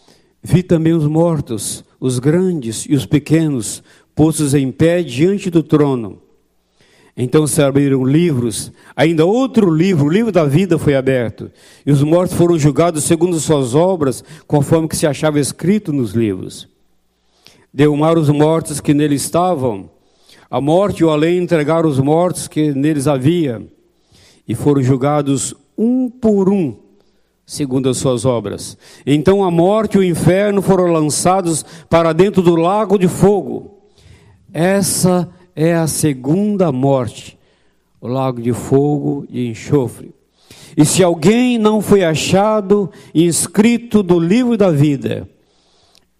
Vi 0.43 0.62
também 0.62 0.93
os 0.93 1.07
mortos, 1.07 1.83
os 1.99 2.19
grandes 2.19 2.85
e 2.85 2.95
os 2.95 3.07
pequenos, 3.07 3.83
postos 4.15 4.53
em 4.53 4.71
pé 4.71 5.03
diante 5.03 5.49
do 5.49 5.62
trono. 5.62 6.21
Então 7.16 7.46
se 7.46 7.62
abriram 7.62 8.05
livros, 8.05 8.70
ainda 8.94 9.24
outro 9.24 9.70
livro, 9.70 10.05
o 10.05 10.11
livro 10.11 10.31
da 10.31 10.44
vida 10.44 10.79
foi 10.79 10.94
aberto, 10.94 11.50
e 11.87 11.90
os 11.90 12.02
mortos 12.02 12.37
foram 12.37 12.59
julgados 12.59 13.05
segundo 13.05 13.40
suas 13.40 13.74
obras, 13.74 14.22
conforme 14.46 14.87
que 14.87 14.96
se 14.96 15.07
achava 15.07 15.40
escrito 15.40 15.94
nos 15.94 16.12
livros. 16.12 16.68
Deu 17.72 17.96
mar 17.96 18.18
os 18.18 18.29
mortos 18.29 18.81
que 18.81 18.92
nele 18.92 19.14
estavam, 19.14 19.88
a 20.50 20.61
morte 20.61 21.00
e 21.00 21.05
o 21.05 21.11
além 21.11 21.38
entregaram 21.38 21.88
os 21.88 21.98
mortos 21.98 22.48
que 22.48 22.72
neles 22.74 23.07
havia, 23.07 23.66
e 24.46 24.55
foram 24.55 24.83
julgados 24.83 25.55
um 25.76 26.11
por 26.11 26.50
um, 26.50 26.76
segundo 27.46 27.88
as 27.88 27.96
suas 27.96 28.26
obras. 28.26 28.76
Então 29.07 29.42
a 29.42 29.50
morte 29.50 29.94
e 29.94 29.98
o 30.00 30.05
inferno 30.05 30.61
foram 30.61 30.92
lançados 30.92 31.64
para 31.88 32.12
dentro 32.12 32.42
do 32.42 32.57
lago 32.57 32.98
de 32.98 33.09
fogo. 33.09 33.81
Essa 34.52 35.29
é 35.57 35.75
a 35.75 35.87
segunda 35.87 36.71
morte, 36.71 37.38
o 37.99 38.07
lago 38.07 38.42
de 38.42 38.53
fogo 38.53 39.27
e 39.31 39.49
enxofre. 39.49 40.14
E 40.77 40.85
se 40.85 41.03
alguém 41.03 41.57
não 41.57 41.81
foi 41.81 42.05
achado 42.05 42.90
inscrito 43.14 44.03
do 44.03 44.21
livro 44.21 44.59
da 44.59 44.71
vida, 44.71 45.27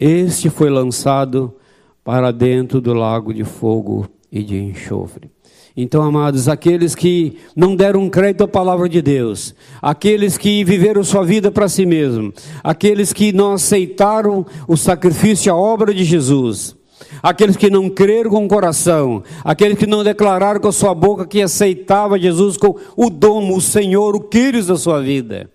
este 0.01 0.49
foi 0.49 0.71
lançado 0.71 1.55
para 2.03 2.33
dentro 2.33 2.81
do 2.81 2.95
lago 2.95 3.35
de 3.35 3.45
fogo 3.45 4.09
e 4.33 4.43
de 4.43 4.57
enxofre. 4.57 5.31
Então, 5.77 6.03
amados, 6.03 6.49
aqueles 6.49 6.95
que 6.95 7.37
não 7.55 7.77
deram 7.77 8.09
crédito 8.09 8.45
à 8.45 8.49
palavra 8.49 8.89
de 8.89 9.03
Deus, 9.03 9.55
aqueles 9.83 10.39
que 10.39 10.65
viveram 10.65 11.05
sua 11.05 11.23
vida 11.23 11.51
para 11.51 11.69
si 11.69 11.85
mesmo, 11.85 12.33
aqueles 12.65 13.13
que 13.13 13.31
não 13.31 13.53
aceitaram 13.53 14.47
o 14.67 14.75
sacrifício, 14.75 15.53
a 15.53 15.57
obra 15.57 15.93
de 15.93 16.03
Jesus, 16.03 16.75
aqueles 17.23 17.57
que 17.57 17.71
não 17.71 17.89
creram 17.89 18.31
com 18.31 18.45
o 18.45 18.49
coração, 18.49 19.23
aqueles 19.45 19.79
que 19.79 19.87
não 19.87 20.05
declararam 20.05 20.61
com 20.61 20.69
a 20.69 20.73
sua 20.73 20.95
boca 20.95 21.27
que 21.27 21.43
aceitava 21.43 22.19
Jesus 22.19 22.57
como 22.57 22.79
o 22.97 23.11
dono, 23.11 23.57
o 23.57 23.61
Senhor, 23.61 24.15
o 24.15 24.21
Quírios 24.21 24.67
da 24.67 24.77
sua 24.77 25.01
vida, 25.03 25.51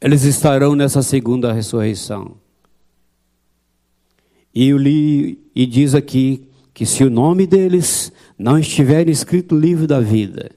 eles 0.00 0.24
estarão 0.24 0.74
nessa 0.74 1.02
segunda 1.02 1.52
ressurreição. 1.52 2.36
E, 4.54 4.68
eu 4.68 4.78
li, 4.78 5.38
e 5.54 5.66
diz 5.66 5.94
aqui 5.94 6.48
que 6.72 6.84
se 6.84 7.02
o 7.02 7.10
nome 7.10 7.46
deles 7.46 8.12
não 8.38 8.58
estiver 8.58 9.08
escrito 9.08 9.54
no 9.54 9.60
livro 9.60 9.86
da 9.86 10.00
vida, 10.00 10.50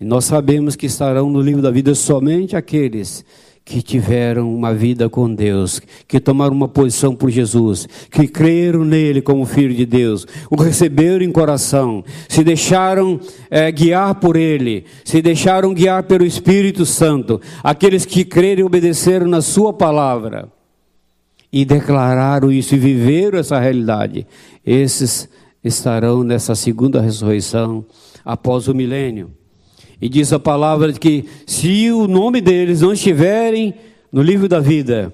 e 0.00 0.04
nós 0.04 0.24
sabemos 0.24 0.76
que 0.76 0.86
estarão 0.86 1.28
no 1.28 1.40
livro 1.40 1.60
da 1.60 1.70
vida 1.70 1.94
somente 1.94 2.56
aqueles 2.56 3.24
que 3.68 3.82
tiveram 3.82 4.54
uma 4.54 4.72
vida 4.72 5.10
com 5.10 5.32
Deus, 5.32 5.78
que 6.08 6.18
tomaram 6.18 6.54
uma 6.54 6.66
posição 6.66 7.14
por 7.14 7.28
Jesus, 7.28 7.86
que 8.10 8.26
creram 8.26 8.82
nele 8.82 9.20
como 9.20 9.44
Filho 9.44 9.74
de 9.74 9.84
Deus, 9.84 10.26
o 10.50 10.56
receberam 10.56 11.22
em 11.22 11.30
coração, 11.30 12.02
se 12.30 12.42
deixaram 12.42 13.20
é, 13.50 13.70
guiar 13.70 14.14
por 14.14 14.36
ele, 14.36 14.86
se 15.04 15.20
deixaram 15.20 15.74
guiar 15.74 16.04
pelo 16.04 16.24
Espírito 16.24 16.86
Santo, 16.86 17.38
aqueles 17.62 18.06
que 18.06 18.24
creram 18.24 18.62
e 18.62 18.64
obedeceram 18.64 19.26
na 19.26 19.42
Sua 19.42 19.70
palavra 19.70 20.48
e 21.52 21.62
declararam 21.66 22.50
isso 22.50 22.74
e 22.74 22.78
viveram 22.78 23.38
essa 23.38 23.58
realidade, 23.58 24.26
esses 24.64 25.28
estarão 25.62 26.24
nessa 26.24 26.54
segunda 26.54 27.02
ressurreição 27.02 27.84
após 28.24 28.66
o 28.66 28.74
milênio. 28.74 29.30
E 30.00 30.08
diz 30.08 30.32
a 30.32 30.38
palavra 30.38 30.92
que 30.92 31.28
se 31.46 31.90
o 31.90 32.06
nome 32.06 32.40
deles 32.40 32.80
não 32.80 32.92
estiverem 32.92 33.74
no 34.12 34.22
livro 34.22 34.48
da 34.48 34.60
vida, 34.60 35.12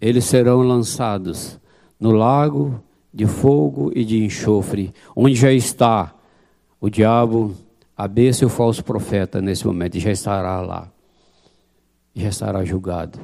eles 0.00 0.24
serão 0.24 0.62
lançados 0.62 1.58
no 1.98 2.12
lago 2.12 2.82
de 3.12 3.26
fogo 3.26 3.92
e 3.94 4.04
de 4.04 4.24
enxofre, 4.24 4.94
onde 5.14 5.34
já 5.34 5.52
está 5.52 6.14
o 6.80 6.88
diabo, 6.88 7.54
a 7.96 8.08
besta 8.08 8.44
e 8.44 8.46
o 8.46 8.48
falso 8.48 8.82
profeta 8.82 9.42
nesse 9.42 9.66
momento, 9.66 9.98
já 9.98 10.10
estará 10.10 10.60
lá, 10.60 10.88
já 12.14 12.28
estará 12.28 12.64
julgado. 12.64 13.18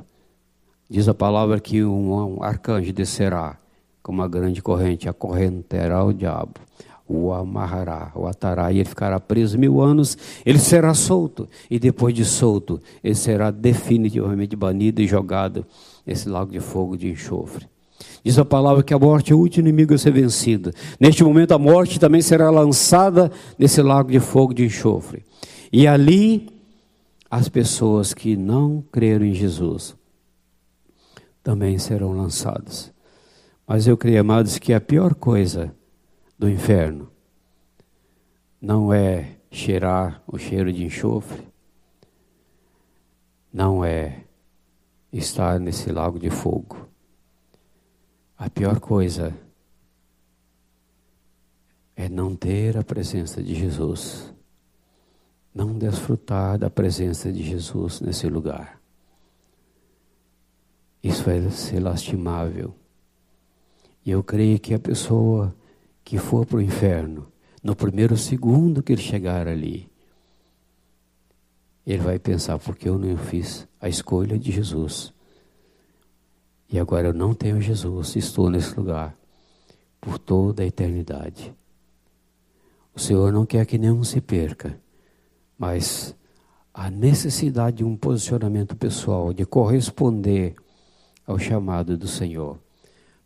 Diz 0.90 1.08
a 1.08 1.14
palavra 1.14 1.58
que 1.58 1.82
um 1.82 2.42
arcanjo 2.42 2.92
descerá 2.92 3.56
com 4.02 4.12
uma 4.12 4.28
grande 4.28 4.60
corrente, 4.60 5.08
acorrenterá 5.08 6.04
o 6.04 6.12
diabo, 6.12 6.60
o 7.08 7.32
amarrará, 7.32 8.10
o 8.14 8.26
atará, 8.26 8.72
e 8.72 8.78
ele 8.78 8.84
ficará 8.84 9.20
preso 9.20 9.58
mil 9.58 9.80
anos, 9.80 10.16
ele 10.44 10.58
será 10.58 10.92
solto, 10.94 11.48
e 11.70 11.78
depois 11.78 12.14
de 12.14 12.24
solto, 12.24 12.80
ele 13.02 13.14
será 13.14 13.50
definitivamente 13.50 14.56
banido 14.56 15.00
e 15.00 15.06
jogado 15.06 15.64
nesse 16.04 16.28
lago 16.28 16.50
de 16.50 16.60
fogo 16.60 16.96
de 16.96 17.08
enxofre. 17.08 17.66
Diz 18.24 18.38
a 18.38 18.44
palavra 18.44 18.82
que 18.82 18.92
a 18.92 18.98
morte 18.98 19.32
é 19.32 19.36
o 19.36 19.38
último 19.38 19.68
inimigo 19.68 19.94
a 19.94 19.98
ser 19.98 20.10
vencido. 20.10 20.72
Neste 20.98 21.22
momento, 21.22 21.52
a 21.52 21.58
morte 21.58 21.98
também 21.98 22.20
será 22.20 22.50
lançada 22.50 23.30
nesse 23.58 23.80
lago 23.80 24.10
de 24.10 24.20
fogo 24.20 24.52
de 24.52 24.64
enxofre. 24.64 25.24
E 25.72 25.86
ali, 25.86 26.48
as 27.30 27.48
pessoas 27.48 28.12
que 28.12 28.36
não 28.36 28.82
creram 28.90 29.24
em 29.24 29.32
Jesus 29.32 29.94
também 31.42 31.78
serão 31.78 32.10
lançadas. 32.10 32.92
Mas 33.66 33.86
eu 33.86 33.96
creio, 33.96 34.20
amados, 34.20 34.58
que 34.58 34.72
a 34.72 34.80
pior 34.80 35.14
coisa 35.14 35.72
do 36.38 36.48
inferno 36.48 37.10
não 38.60 38.92
é 38.92 39.36
cheirar 39.50 40.22
o 40.26 40.38
cheiro 40.38 40.72
de 40.72 40.84
enxofre, 40.84 41.46
não 43.52 43.84
é 43.84 44.24
estar 45.12 45.58
nesse 45.60 45.90
lago 45.90 46.18
de 46.18 46.30
fogo. 46.30 46.88
A 48.36 48.50
pior 48.50 48.80
coisa 48.80 49.34
é 51.94 52.08
não 52.08 52.36
ter 52.36 52.76
a 52.76 52.84
presença 52.84 53.42
de 53.42 53.54
Jesus, 53.54 54.34
não 55.54 55.78
desfrutar 55.78 56.58
da 56.58 56.68
presença 56.68 57.32
de 57.32 57.42
Jesus 57.42 58.00
nesse 58.00 58.28
lugar. 58.28 58.78
Isso 61.02 61.24
vai 61.24 61.50
ser 61.50 61.80
lastimável. 61.80 62.74
E 64.04 64.10
eu 64.10 64.22
creio 64.22 64.58
que 64.58 64.74
a 64.74 64.78
pessoa 64.78 65.54
que 66.06 66.18
for 66.18 66.46
para 66.46 66.58
o 66.58 66.62
inferno, 66.62 67.26
no 67.60 67.74
primeiro 67.74 68.16
segundo 68.16 68.80
que 68.80 68.92
ele 68.92 69.02
chegar 69.02 69.48
ali, 69.48 69.90
ele 71.84 72.00
vai 72.00 72.16
pensar: 72.16 72.60
porque 72.60 72.88
eu 72.88 72.96
não 72.96 73.16
fiz 73.16 73.66
a 73.80 73.88
escolha 73.88 74.38
de 74.38 74.52
Jesus. 74.52 75.12
E 76.70 76.78
agora 76.78 77.08
eu 77.08 77.12
não 77.12 77.34
tenho 77.34 77.60
Jesus, 77.60 78.14
estou 78.14 78.48
nesse 78.48 78.76
lugar 78.76 79.16
por 80.00 80.16
toda 80.16 80.62
a 80.62 80.66
eternidade. 80.66 81.52
O 82.94 83.00
Senhor 83.00 83.32
não 83.32 83.44
quer 83.44 83.66
que 83.66 83.76
nenhum 83.76 84.04
se 84.04 84.20
perca, 84.20 84.78
mas 85.58 86.14
a 86.72 86.88
necessidade 86.88 87.78
de 87.78 87.84
um 87.84 87.96
posicionamento 87.96 88.76
pessoal, 88.76 89.32
de 89.32 89.44
corresponder 89.44 90.54
ao 91.26 91.36
chamado 91.36 91.96
do 91.96 92.06
Senhor 92.06 92.60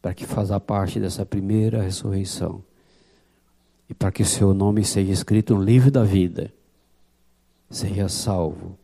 para 0.00 0.14
que 0.14 0.24
faça 0.24 0.58
parte 0.58 0.98
dessa 0.98 1.26
primeira 1.26 1.82
ressurreição 1.82 2.64
e 3.90 3.94
para 3.94 4.12
que 4.12 4.24
seu 4.24 4.54
nome 4.54 4.84
seja 4.84 5.10
escrito 5.10 5.52
no 5.52 5.64
livro 5.64 5.90
da 5.90 6.04
vida, 6.04 6.54
seja 7.68 8.08
salvo, 8.08 8.78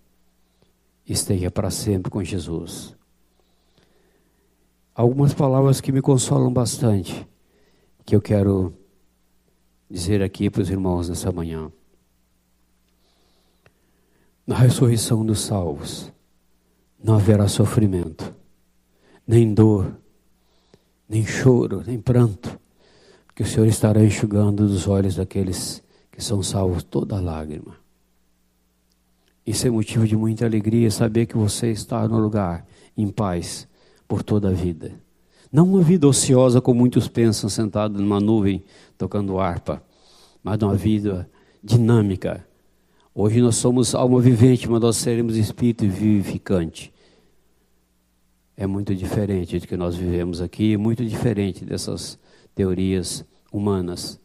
esteja 1.06 1.48
para 1.48 1.70
sempre 1.70 2.10
com 2.10 2.24
Jesus. 2.24 2.92
Algumas 4.92 5.32
palavras 5.32 5.80
que 5.80 5.92
me 5.92 6.02
consolam 6.02 6.52
bastante, 6.52 7.24
que 8.04 8.16
eu 8.16 8.20
quero 8.20 8.74
dizer 9.88 10.24
aqui 10.24 10.50
para 10.50 10.62
os 10.62 10.70
irmãos 10.70 11.08
nessa 11.08 11.30
manhã. 11.30 11.70
Na 14.44 14.56
ressurreição 14.56 15.24
dos 15.24 15.38
salvos, 15.38 16.12
não 16.98 17.14
haverá 17.14 17.46
sofrimento, 17.46 18.34
nem 19.24 19.54
dor, 19.54 19.96
nem 21.08 21.24
choro, 21.24 21.84
nem 21.86 22.00
pranto, 22.00 22.58
porque 23.36 23.42
o 23.42 23.46
Senhor 23.46 23.66
estará 23.66 24.02
enxugando 24.02 24.66
dos 24.66 24.88
olhos 24.88 25.16
daqueles 25.16 25.82
que 26.10 26.24
são 26.24 26.42
salvos 26.42 26.82
toda 26.82 27.20
lágrima. 27.20 27.76
Isso 29.46 29.66
é 29.66 29.70
motivo 29.70 30.06
de 30.08 30.16
muita 30.16 30.46
alegria 30.46 30.90
saber 30.90 31.26
que 31.26 31.36
você 31.36 31.70
está 31.70 32.08
no 32.08 32.18
lugar 32.18 32.66
em 32.96 33.08
paz 33.08 33.68
por 34.08 34.22
toda 34.22 34.48
a 34.48 34.52
vida. 34.52 34.92
Não 35.52 35.68
uma 35.68 35.82
vida 35.82 36.08
ociosa 36.08 36.62
como 36.62 36.80
muitos 36.80 37.08
pensam, 37.08 37.50
sentado 37.50 38.00
numa 38.00 38.18
nuvem 38.18 38.64
tocando 38.96 39.38
harpa, 39.38 39.82
mas 40.42 40.58
uma 40.62 40.74
vida 40.74 41.28
dinâmica. 41.62 42.42
Hoje 43.14 43.42
nós 43.42 43.56
somos 43.56 43.94
alma 43.94 44.18
vivente, 44.18 44.66
mas 44.66 44.80
nós 44.80 44.96
seremos 44.96 45.36
espírito 45.36 45.86
vivificante 45.86 46.90
é 48.56 48.66
muito 48.66 48.94
diferente 48.94 49.58
do 49.58 49.66
que 49.66 49.76
nós 49.76 49.94
vivemos 49.94 50.40
aqui, 50.40 50.76
muito 50.76 51.04
diferente 51.04 51.64
dessas 51.64 52.18
teorias 52.56 53.22
humanas 53.52 54.18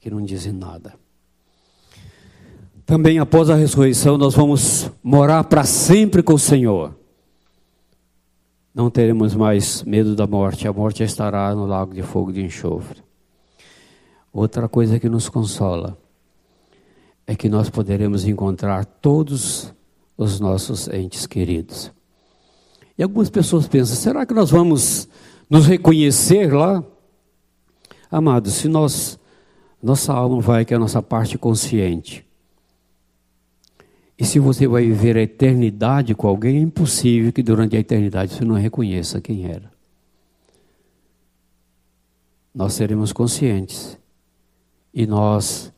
que 0.00 0.10
não 0.10 0.22
dizem 0.22 0.52
nada. 0.52 0.94
Também 2.84 3.18
após 3.18 3.50
a 3.50 3.54
ressurreição, 3.54 4.16
nós 4.16 4.34
vamos 4.34 4.90
morar 5.02 5.44
para 5.44 5.62
sempre 5.64 6.22
com 6.22 6.32
o 6.32 6.38
Senhor. 6.38 6.96
Não 8.74 8.90
teremos 8.90 9.34
mais 9.34 9.82
medo 9.82 10.16
da 10.16 10.26
morte, 10.26 10.66
a 10.66 10.72
morte 10.72 11.02
estará 11.02 11.54
no 11.54 11.66
lago 11.66 11.92
de 11.92 12.02
fogo 12.02 12.32
de 12.32 12.42
enxofre. 12.42 13.02
Outra 14.32 14.68
coisa 14.68 14.98
que 14.98 15.08
nos 15.08 15.28
consola 15.28 15.98
é 17.26 17.36
que 17.36 17.48
nós 17.48 17.68
poderemos 17.68 18.26
encontrar 18.26 18.86
todos 18.86 19.74
os 20.16 20.40
nossos 20.40 20.88
entes 20.88 21.26
queridos. 21.26 21.92
E 22.96 23.02
algumas 23.02 23.28
pessoas 23.28 23.68
pensam: 23.68 23.96
será 23.96 24.24
que 24.24 24.32
nós 24.32 24.50
vamos 24.50 25.06
nos 25.50 25.66
reconhecer 25.66 26.54
lá? 26.54 26.82
Amados, 28.10 28.54
se 28.54 28.68
nós, 28.68 29.18
nossa 29.82 30.12
alma 30.12 30.40
vai, 30.40 30.64
que 30.64 30.72
é 30.72 30.76
a 30.76 30.80
nossa 30.80 31.02
parte 31.02 31.36
consciente, 31.36 32.24
E 34.18 34.24
se 34.24 34.40
você 34.40 34.66
vai 34.66 34.84
viver 34.84 35.16
a 35.16 35.22
eternidade 35.22 36.12
com 36.12 36.26
alguém, 36.26 36.56
é 36.56 36.60
impossível 36.60 37.32
que 37.32 37.42
durante 37.42 37.76
a 37.76 37.78
eternidade 37.78 38.34
você 38.34 38.44
não 38.44 38.56
reconheça 38.56 39.20
quem 39.20 39.44
era. 39.46 39.70
Nós 42.52 42.72
seremos 42.72 43.12
conscientes 43.12 43.96
e 44.92 45.06
nós 45.06 45.72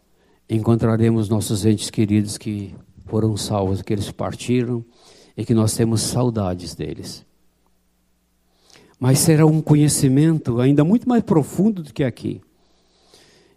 encontraremos 0.49 1.29
nossos 1.29 1.67
entes 1.67 1.91
queridos 1.91 2.39
que 2.39 2.75
foram 3.05 3.37
salvos, 3.37 3.83
que 3.83 3.93
eles 3.93 4.11
partiram 4.11 4.83
e 5.37 5.45
que 5.45 5.53
nós 5.53 5.75
temos 5.75 6.01
saudades 6.01 6.75
deles. 6.75 7.27
Mas 9.01 9.19
será 9.21 9.47
um 9.47 9.63
conhecimento 9.63 10.61
ainda 10.61 10.85
muito 10.85 11.09
mais 11.09 11.23
profundo 11.23 11.83
do 11.83 11.91
que 11.91 12.05
aqui. 12.05 12.43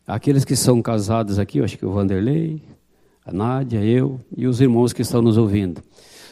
Aqueles 0.07 0.45
que 0.45 0.55
são 0.55 0.81
casados 0.81 1.37
aqui, 1.37 1.57
eu 1.57 1.65
acho 1.65 1.77
que 1.77 1.85
o 1.85 1.91
Vanderlei, 1.91 2.61
a 3.25 3.33
Nádia, 3.33 3.83
eu 3.83 4.21
e 4.35 4.47
os 4.47 4.61
irmãos 4.61 4.93
que 4.93 5.01
estão 5.01 5.21
nos 5.21 5.37
ouvindo. 5.37 5.83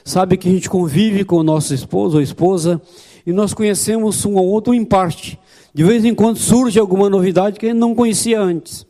Sabe 0.06 0.38
que 0.38 0.48
a 0.48 0.52
gente 0.52 0.70
convive 0.70 1.26
com 1.26 1.36
o 1.36 1.44
nosso 1.44 1.74
esposo 1.74 2.16
ou 2.18 2.24
esposa 2.24 2.82
e 3.26 3.34
nós 3.34 3.54
conhecemos 3.54 4.26
um 4.26 4.38
ao 4.38 4.46
outro 4.46 4.74
em 4.74 4.86
parte. 4.86 5.38
De 5.74 5.84
vez 5.84 6.06
em 6.06 6.16
quando 6.16 6.38
surge 6.38 6.80
alguma 6.80 7.10
novidade 7.10 7.60
que 7.60 7.66
a 7.66 7.70
gente 7.70 7.80
não 7.80 7.94
conhecia 7.94 8.42
antes. 8.42 8.86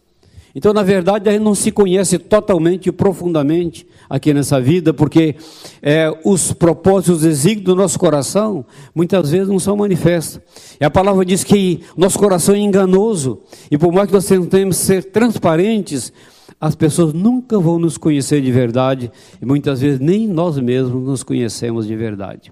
Então, 0.53 0.73
na 0.73 0.83
verdade, 0.83 1.29
a 1.29 1.31
gente 1.31 1.43
não 1.43 1.55
se 1.55 1.71
conhece 1.71 2.17
totalmente 2.17 2.87
e 2.87 2.91
profundamente 2.91 3.87
aqui 4.09 4.33
nessa 4.33 4.59
vida, 4.59 4.93
porque 4.93 5.35
é, 5.81 6.11
os 6.25 6.51
propósitos, 6.51 7.17
os 7.17 7.21
desígnios 7.21 7.65
do 7.65 7.75
nosso 7.75 7.97
coração, 7.97 8.65
muitas 8.93 9.31
vezes 9.31 9.47
não 9.47 9.59
são 9.59 9.77
manifestos. 9.77 10.41
E 10.79 10.83
a 10.83 10.89
palavra 10.89 11.23
diz 11.23 11.43
que 11.43 11.81
nosso 11.95 12.19
coração 12.19 12.53
é 12.53 12.59
enganoso, 12.59 13.41
e 13.69 13.77
por 13.77 13.93
mais 13.93 14.07
que 14.07 14.13
nós 14.13 14.25
tentemos 14.25 14.75
ser 14.77 15.05
transparentes, 15.05 16.11
as 16.59 16.75
pessoas 16.75 17.13
nunca 17.13 17.57
vão 17.57 17.79
nos 17.79 17.97
conhecer 17.97 18.41
de 18.41 18.51
verdade, 18.51 19.09
e 19.41 19.45
muitas 19.45 19.79
vezes 19.79 19.99
nem 19.99 20.27
nós 20.27 20.57
mesmos 20.59 21.01
nos 21.01 21.23
conhecemos 21.23 21.87
de 21.87 21.95
verdade. 21.95 22.51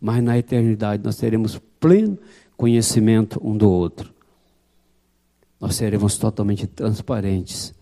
Mas 0.00 0.22
na 0.22 0.38
eternidade 0.38 1.02
nós 1.02 1.16
teremos 1.16 1.60
pleno 1.78 2.18
conhecimento 2.56 3.40
um 3.42 3.56
do 3.56 3.70
outro 3.70 4.19
nós 5.60 5.76
seremos 5.76 6.16
totalmente 6.16 6.66
transparentes 6.66 7.74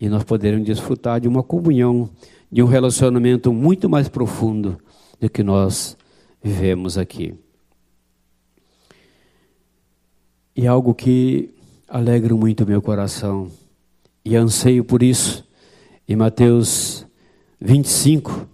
e 0.00 0.08
nós 0.08 0.24
poderemos 0.24 0.66
desfrutar 0.66 1.20
de 1.20 1.28
uma 1.28 1.42
comunhão, 1.42 2.10
de 2.50 2.62
um 2.62 2.66
relacionamento 2.66 3.52
muito 3.52 3.88
mais 3.88 4.08
profundo 4.08 4.78
do 5.20 5.30
que 5.30 5.42
nós 5.42 5.96
vivemos 6.42 6.98
aqui. 6.98 7.34
E 10.56 10.66
algo 10.66 10.94
que 10.94 11.54
alegra 11.86 12.34
muito 12.34 12.64
o 12.64 12.66
meu 12.66 12.82
coração 12.82 13.50
e 14.24 14.36
anseio 14.36 14.84
por 14.84 15.02
isso, 15.02 15.46
em 16.08 16.16
Mateus 16.16 17.06
25, 17.60 18.48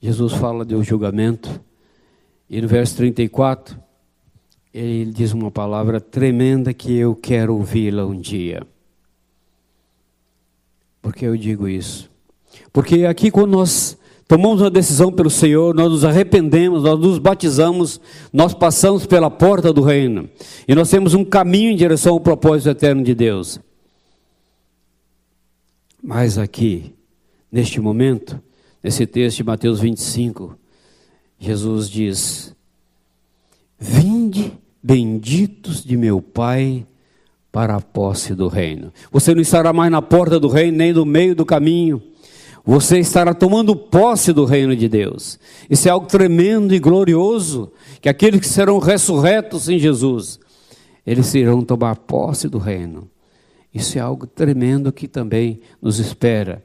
Jesus 0.00 0.32
fala 0.34 0.64
do 0.64 0.82
julgamento, 0.82 1.60
e 2.48 2.60
no 2.60 2.68
verso 2.68 2.96
34, 2.96 3.85
ele 4.78 5.10
diz 5.10 5.32
uma 5.32 5.50
palavra 5.50 5.98
tremenda 5.98 6.74
que 6.74 6.94
eu 6.94 7.14
quero 7.14 7.54
ouvi-la 7.54 8.04
um 8.04 8.20
dia. 8.20 8.62
Por 11.00 11.14
que 11.14 11.24
eu 11.24 11.34
digo 11.34 11.66
isso? 11.66 12.10
Porque 12.74 13.06
aqui, 13.06 13.30
quando 13.30 13.52
nós 13.52 13.96
tomamos 14.28 14.60
uma 14.60 14.70
decisão 14.70 15.10
pelo 15.10 15.30
Senhor, 15.30 15.74
nós 15.74 15.90
nos 15.90 16.04
arrependemos, 16.04 16.82
nós 16.82 17.00
nos 17.00 17.18
batizamos, 17.18 17.98
nós 18.30 18.52
passamos 18.52 19.06
pela 19.06 19.30
porta 19.30 19.72
do 19.72 19.80
reino. 19.80 20.28
E 20.68 20.74
nós 20.74 20.90
temos 20.90 21.14
um 21.14 21.24
caminho 21.24 21.70
em 21.70 21.76
direção 21.76 22.12
ao 22.12 22.20
propósito 22.20 22.68
eterno 22.68 23.02
de 23.02 23.14
Deus. 23.14 23.58
Mas 26.02 26.36
aqui, 26.36 26.92
neste 27.50 27.80
momento, 27.80 28.38
nesse 28.82 29.06
texto 29.06 29.38
de 29.38 29.44
Mateus 29.44 29.80
25, 29.80 30.54
Jesus 31.38 31.88
diz: 31.88 32.54
Vinde 33.78 34.52
benditos 34.86 35.82
de 35.82 35.96
meu 35.96 36.22
Pai 36.22 36.86
para 37.50 37.74
a 37.74 37.80
posse 37.80 38.36
do 38.36 38.46
reino. 38.46 38.92
Você 39.10 39.34
não 39.34 39.42
estará 39.42 39.72
mais 39.72 39.90
na 39.90 40.00
porta 40.00 40.38
do 40.38 40.46
reino, 40.46 40.78
nem 40.78 40.92
no 40.92 41.04
meio 41.04 41.34
do 41.34 41.44
caminho. 41.44 42.00
Você 42.64 43.00
estará 43.00 43.34
tomando 43.34 43.74
posse 43.74 44.32
do 44.32 44.44
reino 44.44 44.76
de 44.76 44.88
Deus. 44.88 45.40
Isso 45.68 45.88
é 45.88 45.90
algo 45.90 46.06
tremendo 46.06 46.72
e 46.72 46.78
glorioso, 46.78 47.72
que 48.00 48.08
aqueles 48.08 48.40
que 48.40 48.48
serão 48.48 48.78
ressurretos 48.78 49.68
em 49.68 49.76
Jesus, 49.76 50.38
eles 51.04 51.34
irão 51.34 51.62
tomar 51.62 51.96
posse 51.96 52.48
do 52.48 52.58
reino. 52.58 53.10
Isso 53.74 53.98
é 53.98 54.00
algo 54.00 54.24
tremendo 54.24 54.92
que 54.92 55.08
também 55.08 55.60
nos 55.82 55.98
espera. 55.98 56.62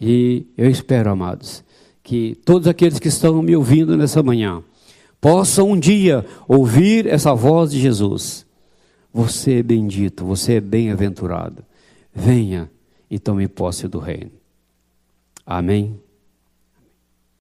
E 0.00 0.46
eu 0.56 0.70
espero, 0.70 1.10
amados, 1.10 1.62
que 2.02 2.34
todos 2.46 2.66
aqueles 2.66 2.98
que 2.98 3.08
estão 3.08 3.42
me 3.42 3.54
ouvindo 3.54 3.96
nessa 3.96 4.22
manhã, 4.22 4.62
possam 5.22 5.70
um 5.70 5.78
dia 5.78 6.26
ouvir 6.48 7.06
essa 7.06 7.32
voz 7.32 7.70
de 7.70 7.80
Jesus. 7.80 8.44
Você 9.14 9.60
é 9.60 9.62
bendito, 9.62 10.24
você 10.24 10.54
é 10.54 10.60
bem-aventurado. 10.60 11.64
Venha 12.12 12.68
e 13.08 13.20
tome 13.20 13.46
posse 13.46 13.86
do 13.86 14.00
reino. 14.00 14.32
Amém. 15.46 16.01